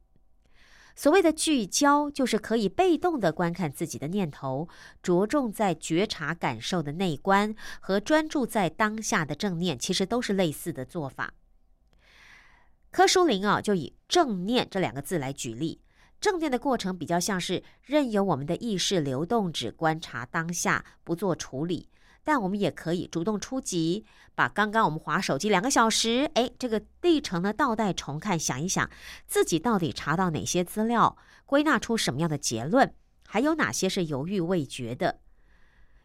[0.95, 4.68] 所谓的聚焦，就是可以被动的观看自己的念头，
[5.03, 11.34] 着重在觉察感受的内观和专注在当下的正念，其实都是类似的做法。
[12.90, 15.80] 柯淑玲啊，就以正念这两个字来举例，
[16.20, 21.88] 正念的过程比较像是任由我们的意识流动，只观察当下，不做处理。
[22.24, 24.04] 但我们也可以主动出击，
[24.34, 28.88] 把刚刚我们划手机两个小时，哎，这个历程呢倒带重看，想一想
[29.26, 31.16] 自己到底查到哪些资料，
[31.46, 32.94] 归纳出什么样的结论，
[33.26, 35.18] 还有哪些是犹豫未决的。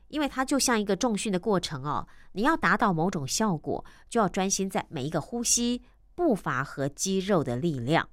[0.08, 5.84] 因为它就像一个重训的过程哦，你要达到某种效果，就要专心在每一个呼吸、
[6.16, 8.08] 步伐和肌肉的力量。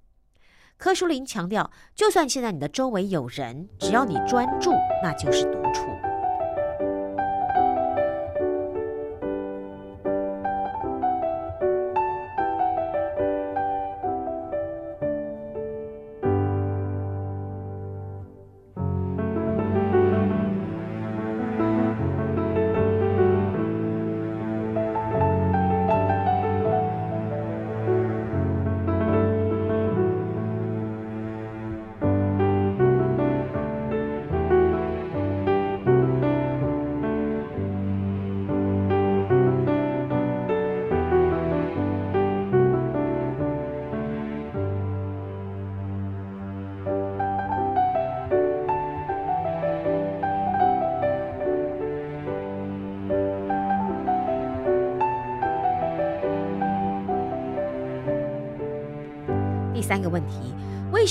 [0.76, 4.72] 柯淑玲强调，就算现在你的周围有人，只要你专注，
[5.04, 5.86] 那就是独处。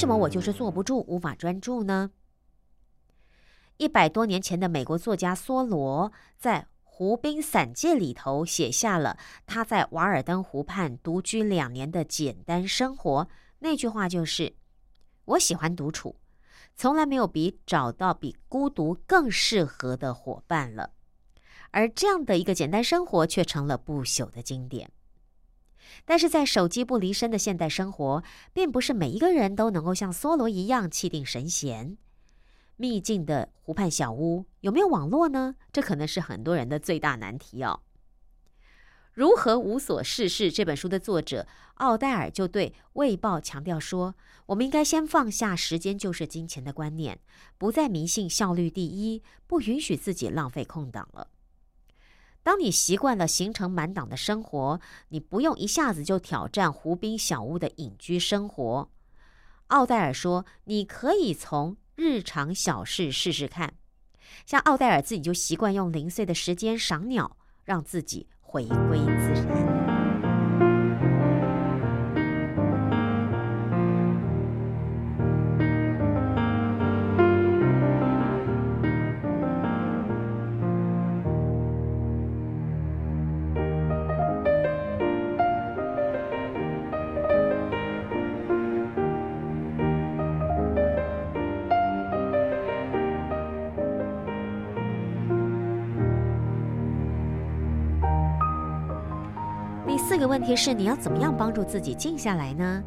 [0.04, 2.12] 为什么我就是坐不住，无法专注呢？
[3.78, 13.30] 一百多年前的美国作家梭罗在《湖滨散记》里头写下了他在瓦尔登湖畔独居两年的简单生活。
[13.60, 14.58] 那句话就是
[15.24, 16.18] ：“我喜欢独处，
[16.76, 20.90] 从来没有比找到比孤独更适合的伙伴了。”
[21.72, 24.92] 而这样的一个简单生活，却成了不朽的经典。
[26.06, 28.24] 但是在手机不离身的现代生活，
[28.54, 31.98] 并不是每一个人都能够像梭罗一样气定神闲。
[32.76, 35.56] 秘境的湖畔小屋有没有网络呢？
[35.72, 37.82] 这可能是很多人的最大难题哦。
[39.14, 40.52] 如何无所事事？
[40.52, 44.16] 这本书的作者奥黛尔就对《卫报》强调说
[44.48, 47.20] ：“我们应该先放下‘时间就是金钱’的观念，
[47.60, 51.28] 不再迷信效率第一，不允许自己浪费空档了。”
[52.44, 54.80] 当你习惯了行程满档的生活，
[55.10, 58.90] 你不用一下子就挑战湖滨小屋的隐居生活。
[59.68, 63.74] 奥黛尔说：“你可以从日常小事试试看。”
[64.46, 69.73] 像奥黛尔自己就习惯用零碎的时间赏鸟，让自己回归自然。
[100.54, 102.84] 题是，你要怎么样帮助自己静下来呢？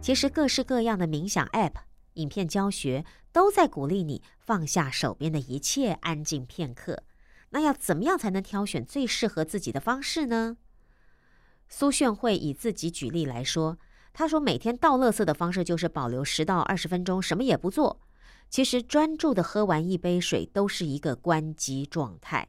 [0.00, 1.72] 其实各式各样的冥想 App、
[2.14, 7.02] 影片教学都在鼓励你放下手边的一切，安静片刻。
[7.50, 10.58] 那要怎么样才能挑选最适合自己的方式呢？
[11.68, 13.78] 苏炫慧以自己举例来说，
[14.12, 18.00] 他说每天倒垃圾的方式就是保留十到二十分钟，什么也不做。
[18.48, 22.46] 其实专注的喝完一杯水都是一个关机状态。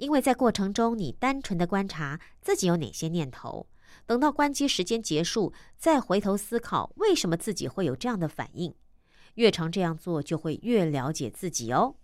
[0.00, 3.66] 因为在过程中，你单纯的观察自己有哪些念头，
[4.06, 8.74] 等到关机时间结束，再回头思考为什么自己会有这样的反应。
[9.34, 11.94] 越常这样做，就会越了解自己哦。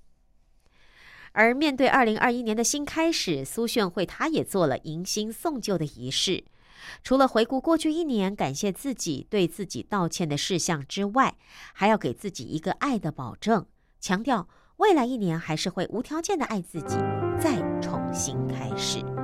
[1.32, 6.44] 而面对二零二一年的新开始，苏炫慧她也做了迎新送旧的仪式。
[7.02, 11.36] 除了回顾过去一年，感谢自己对自己道歉的事项之外，
[11.72, 13.66] 还要给自己一个爱的保证，
[14.00, 16.96] 强调未来一年还是会无条件的爱自己。
[17.38, 19.15] 再重新开始。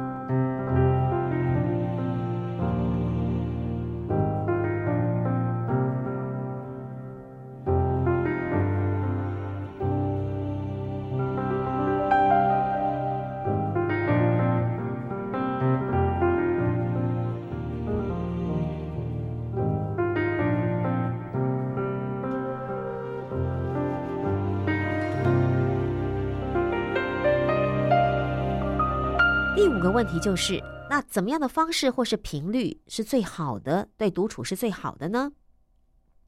[29.83, 33.89] 有个问题就是，那怎么样的方式或是频率是最好的？
[33.97, 35.33] 对独处是最好的呢？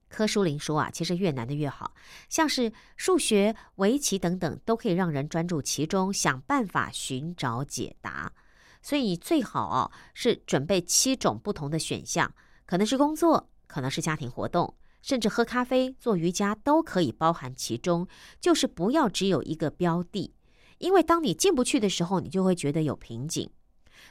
[0.08, 1.94] 柯淑玲说啊，其实越难的越好，
[2.28, 8.32] 像是数学、围棋等等，都可以让人专注其中，想办法寻找解答。
[8.82, 12.34] 所以最好哦是准备七种不同的选项，
[12.66, 18.08] 可能是工作，可能是家庭活动，甚至喝咖啡、做瑜伽都可以包含其中，
[18.40, 20.34] 就是不要只有一个标的。
[20.84, 23.48] 因为当你进不去的时候，你就会觉得有瓶颈，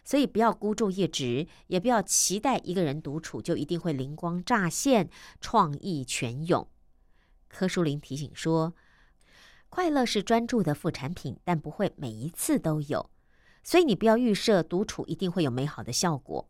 [0.03, 5.07] 所以不要孤注一掷，也不要期待一个人独处就一定会灵光乍现、
[5.39, 6.67] 创意泉涌。
[7.47, 8.73] 柯淑玲提醒说，
[9.69, 13.07] 快乐是专注的副产品，但不会每一次都有，
[13.63, 16.49] 所以你不要预设独处一定会有美好的效果。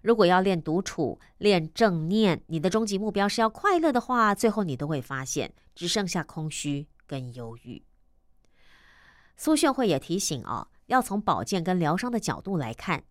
[0.00, 7.82] 如果要练独处、练正念，你的终极目标是要快乐的话，最后你都会发现只剩下空虚跟忧郁。
[9.38, 13.04] 苏炫慧也提醒哦，要从保健跟疗伤的角度来看，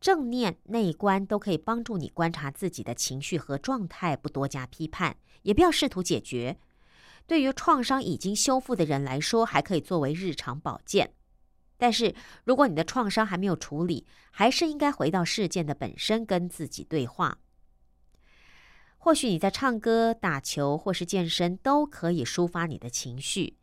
[0.00, 6.56] 正念、内观都可以帮助你观察自己的情绪和状态，不多加批判，也不要试图解决。
[7.26, 11.12] 对于创伤已经修复的人来说，还可以作为日常保健。
[11.76, 12.14] 但是，
[12.44, 17.38] 如果你的创伤还没有处理，还是应该回到事件的本身，跟自己对话。
[18.98, 23.56] 或许你在唱歌、打球或是健身，都可以抒发你的情绪。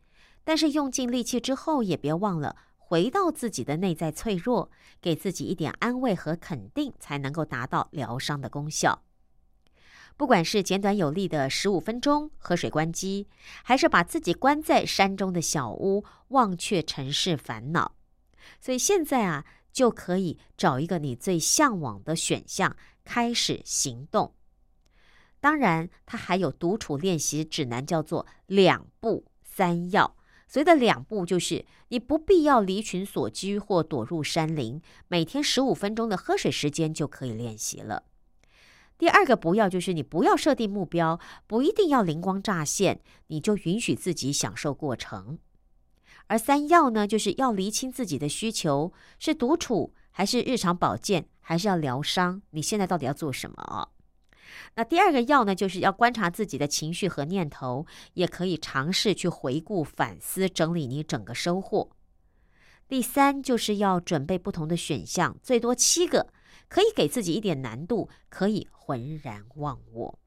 [0.44, 4.70] 但是用尽力气之后，也别忘了回到自己的内在脆弱，
[5.00, 9.02] 给自己一点安慰和肯定，才能够达到疗伤的功效。
[10.16, 13.26] 不管是简短有力的十五分钟喝水关机，
[13.64, 17.96] 还是把自己关在山中的小屋，忘却尘世烦恼，
[18.60, 24.34] 所以现在啊，就可以找一个你最向往的选项，开始行动。
[25.40, 30.14] 当然，它还有独处练习指南，叫做两步三要。
[30.46, 38.04] 所谓的两步，就是你不必要离群索居或躲入山林，每天十五分钟的喝水时间就可以练习了。
[38.96, 41.18] 第二个不要就是你不要设定目标，
[41.48, 45.38] 不一定要灵光乍现，你就允许自己享受过程。
[46.28, 52.40] 而三要呢，就是要厘清自己的需求，是独处还是日常保健，还是要疗伤？
[52.50, 53.88] 你现在到底要做什么啊？
[54.76, 61.90] 那第二个要呢，就是要观察自己的情绪和念头，也可以尝试去回顾、反思、整理你整个收获。
[62.86, 66.32] 第三就是要准备不同的选项，最多七个，
[66.68, 70.18] 可以给自己一点难度，可以浑然忘我。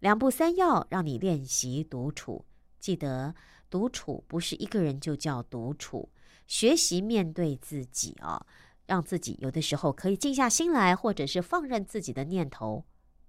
[0.00, 2.44] 两步三要，让你练习独处。
[2.80, 3.34] 记得，
[3.70, 6.10] 独处不是一个人就叫独处，
[6.46, 8.44] 学习面对自己啊，
[8.86, 12.84] 让自己有的时候可以静下心来，或者是放任自己的念头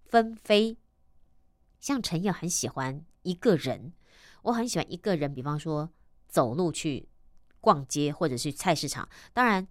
[0.06, 0.78] 纷飞。
[1.80, 3.93] 像陈也很喜欢一个人，
[4.43, 5.91] 我很喜欢一个人，比方说
[6.28, 7.08] 走路去
[7.60, 9.08] 逛街或者是菜市场。
[9.34, 9.68] 当然，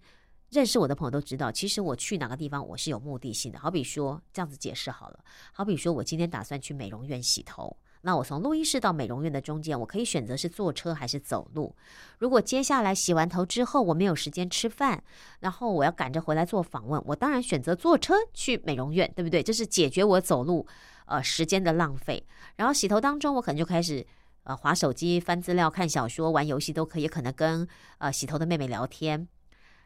[0.49, 3.59] 认识我的朋友都知道，其实我去哪个地方我是有目的性的。
[3.59, 7.75] 好比说这样子解释好了，好比说我今天打算去美容院洗头，
[8.05, 11.75] 那我从录音室到美容院的中间，我可以选择是坐车还是走路。
[12.19, 15.03] 如果接下来洗完头之后我没有时间吃饭，
[15.39, 19.41] 然后我要赶着回来做访问，我当然选择坐车去美容院，对不对？
[19.41, 20.65] 这是解决我走路
[21.07, 22.25] 呃时间的浪费。
[22.55, 24.05] 然后洗头当中，我可能就开始。
[24.47, 29.27] 呃，划手机、翻资料、看小说、玩游戏都可以，可能跟呃洗头的妹妹聊天。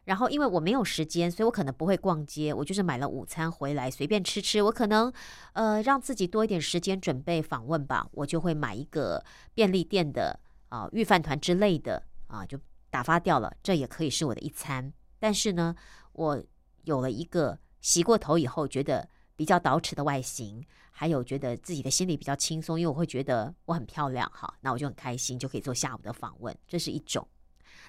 [0.09, 4.59] 然后，因为我没有时间，所以我可能不会逛街，我就是买了午餐回来随便吃吃。
[4.59, 5.13] 我可能
[5.53, 10.39] 呃让自己多一点时间准备访问吧，我就会买一个便利店的
[10.69, 12.57] 啊御饭团之类的啊，就
[12.89, 13.55] 打发掉了。
[13.61, 14.91] 这也可以是我的一餐。
[15.19, 15.75] 但是呢，
[16.13, 16.43] 我
[16.85, 20.65] 有了一个洗过头以后觉得比较捯饬的外形。
[20.91, 27.25] 还有觉得自己的心里比较轻松，因为我会觉得我很漂亮哈，那我就很开心，就可以做下午的访问，这是一种。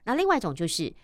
[0.05, 0.95] 那另外一种就是，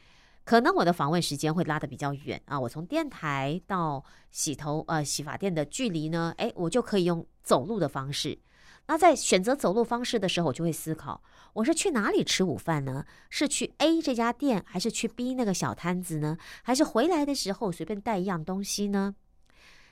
[0.47, 8.38] 可能我的访问时间会拉的比较远啊，我从电台到洗头呃洗发店的距离呢，哎，我就可以用走路的方式。
[8.86, 11.20] 那在选择走路方式的时候，我就会思考，
[11.55, 13.05] 我是去哪里吃午饭呢？
[13.28, 16.38] 是去 A 这家店，还是去 B 那个小摊子呢？
[16.62, 19.16] 还是回来的时候随便带一样东西呢？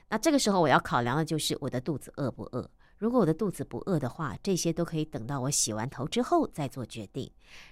[0.07, 2.71] 那这个时候我要考量的就是我的肚子饿不饿。
[2.97, 7.29] 如果我的肚子不饿的话，这些都可以等到我洗完头之后再做决定。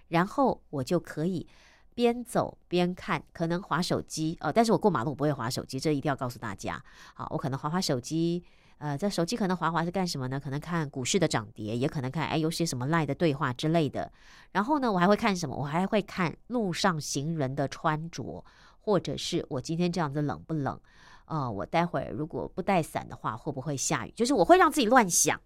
[0.10, 1.48] 然后我就可以
[1.96, 4.52] 边走边看，可能划手机哦。
[4.52, 6.84] 但是我过马路不会划手机，这一定要告诉大家。
[7.14, 8.44] 好，我可能划划手机。
[8.80, 10.38] 呃，这手机可能划划是干什么呢？
[10.38, 14.12] 可能看股市的涨跌，也可能看哎有些什么赖的对话之类的。
[14.52, 15.56] 然后呢，我还会看什么？
[15.56, 18.44] 我还会看路上行人的穿着，
[18.82, 20.78] 或者是我今天这样子冷不冷？
[21.28, 24.12] 哦，我待会儿如果不带伞的话，会不会下雨？
[24.14, 25.40] 就是我会让自己乱想，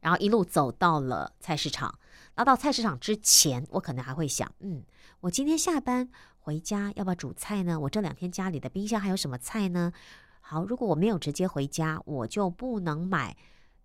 [0.00, 1.98] 然后一路走到了菜市场。
[2.36, 4.82] 那到菜市场之前，我可能还会想，嗯，
[5.20, 6.08] 我今天下班
[6.38, 7.80] 回家要不要煮菜呢？
[7.80, 9.92] 我这两天家里的冰箱还有什么菜呢？
[10.40, 13.36] 好，如果我没有直接回家，我就不能买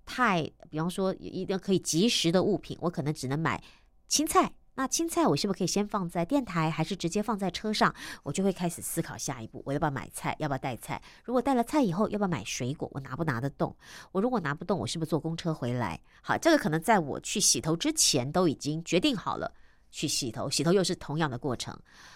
[0.05, 3.63] 太，比方说一定可以及时的物品，我可能只能买
[4.07, 4.53] 青菜。
[4.75, 7.93] 那青菜我是不是可以先放在电台，还是直接放在车上？
[8.21, 11.01] 我就会开始思考下一步，我要不要买菜，要不要带菜？
[11.23, 12.87] 如果带了菜以后，要不要买水果？
[12.93, 13.75] 我拿不拿得动？
[14.11, 15.99] 我如果拿不动，我是不是坐公车回来？
[16.21, 19.51] 好，这个可能在我去洗头之前都已经决定好了。
[19.93, 21.73] 去洗头，洗头又是同样的过程。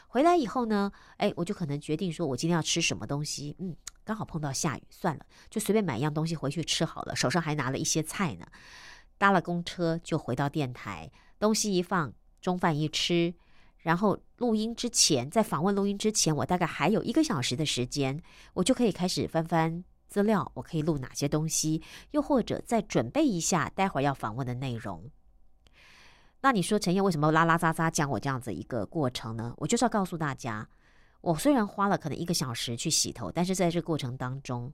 [0.07, 3.55] 回来以后呢，哎，我就可能决定说，我今天要吃什么东西？
[3.59, 3.73] 嗯，
[4.03, 7.15] 刚好碰到下雨，算了，就随便买一样东西回去吃好了。
[7.15, 8.45] 手上还拿了一些菜呢，
[9.17, 11.09] 搭了公车就回到电台，
[11.39, 12.13] 东西一放。
[12.39, 13.34] 中饭一吃，
[13.80, 18.21] 然后录音之前，在访问录音之前，我大概还有一个小时的时间，
[18.53, 25.09] 我就可以开始翻翻资料，我可以录哪些东西，又或者再准备一下待会儿要访问的内容。
[26.42, 29.54] 那你说陈燕为什么拉拉杂杂讲我这样子一个过程呢？
[29.58, 30.68] 我就是要告诉大家，
[31.22, 34.74] 我虽然花了可能一个小时去洗头，但是在这过程当中。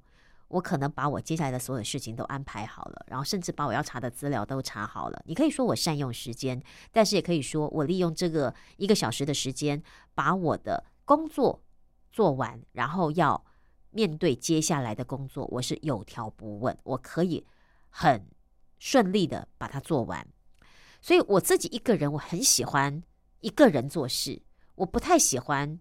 [0.49, 5.20] 我可能把我接下来的所有事情都安排好了，然后甚至把我要查的资料都查好了。
[5.26, 6.61] 你可以说我善用时间，
[6.91, 9.82] 但是也可以说我利用这个一个小时的时间，
[10.14, 11.64] 把我的工作
[12.11, 13.43] 做完，然后要
[13.89, 17.43] 面对接下来的工作，我是有条不紊，我可以
[17.89, 18.24] 很
[18.78, 20.28] 顺利的把它做完。
[21.03, 23.03] 所以我自己一个人，我很喜欢
[23.41, 24.41] 一个人做事，
[24.73, 25.79] 我不太喜欢。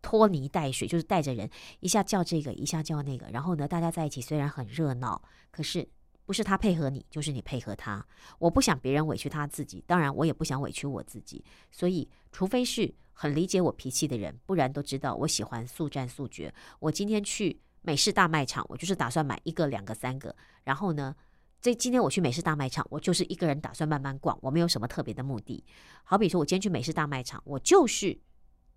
[0.00, 5.20] 拖泥带水就是带着人一下叫这个一下叫那个，然后呢，大家在一起虽然很热闹，
[5.50, 5.86] 可是
[6.24, 8.06] 不是他配合你，就是你配合他。
[8.38, 11.44] 我不想别人委屈他自己，当然我也不想委屈我自己。
[11.72, 16.54] 所以，除非是很理解我脾气的人，不然都知道我喜欢速战速决。
[16.78, 20.34] 我今天去美式大卖场，我就是打算买一个、两个、三个。
[20.62, 21.14] 然后呢，
[21.60, 25.64] 这今天我去美式大卖场，我就是一个人打算慢慢逛，我没有什么特别的目的。
[26.04, 28.20] 好比说，我今天去美式大卖场，我就是。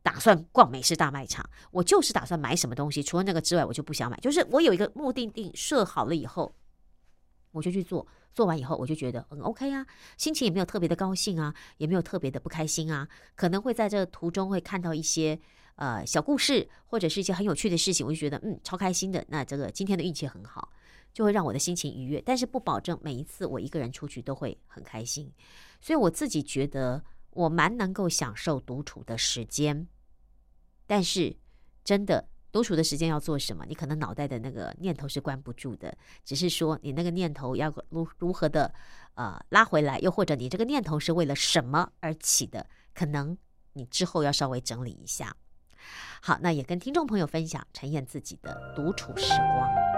[0.04, 4.18] 打算逛美式大卖场，我就是打算买什么东西，除了那个之外，我就不想买。
[4.18, 6.56] 就是我有一个目的定设好了以后，
[7.52, 8.08] 我就去做。
[8.34, 9.86] 做完以后，我就觉得很 OK 啊，
[10.18, 13.08] 心情也没有特别的高兴啊，也没有特别的不开心啊。
[13.36, 15.40] 可能会在这途中会看到一些
[15.76, 19.24] 呃小故事，或者是一些很有趣的事情，我就觉得嗯超开心的。
[19.28, 20.72] 那这个今天的运气很好，
[21.14, 22.22] 就会让我的心情愉悦。
[22.26, 25.32] 但是不保证每一次我一个人出去都会很开心，
[25.80, 27.04] 所以我自己觉得。
[27.34, 29.88] 我蛮能够享受独处的时间，
[30.86, 31.34] 但是
[31.82, 33.66] 真的独处的时间要做什么？
[33.66, 38.74] 你可能脑袋的那个念头是关不住的，只是说你那个念头要如如何的
[39.14, 42.68] 呃拉回来，又或者你这个念头是为了什么而起的？
[42.94, 43.38] 可能
[43.72, 45.34] 你之后要稍微整理一下。
[46.22, 49.91] 好，那也跟听众朋友分享陈燕自己的独处时光。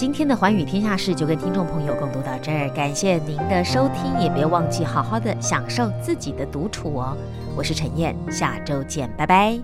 [0.00, 7.14] 今天的寰宇天下事就跟听众朋友共读到这儿，感谢您的收听，也别忘记好好的享受自己的独处哦。
[7.54, 9.60] 我是陈燕，下周见，拜拜。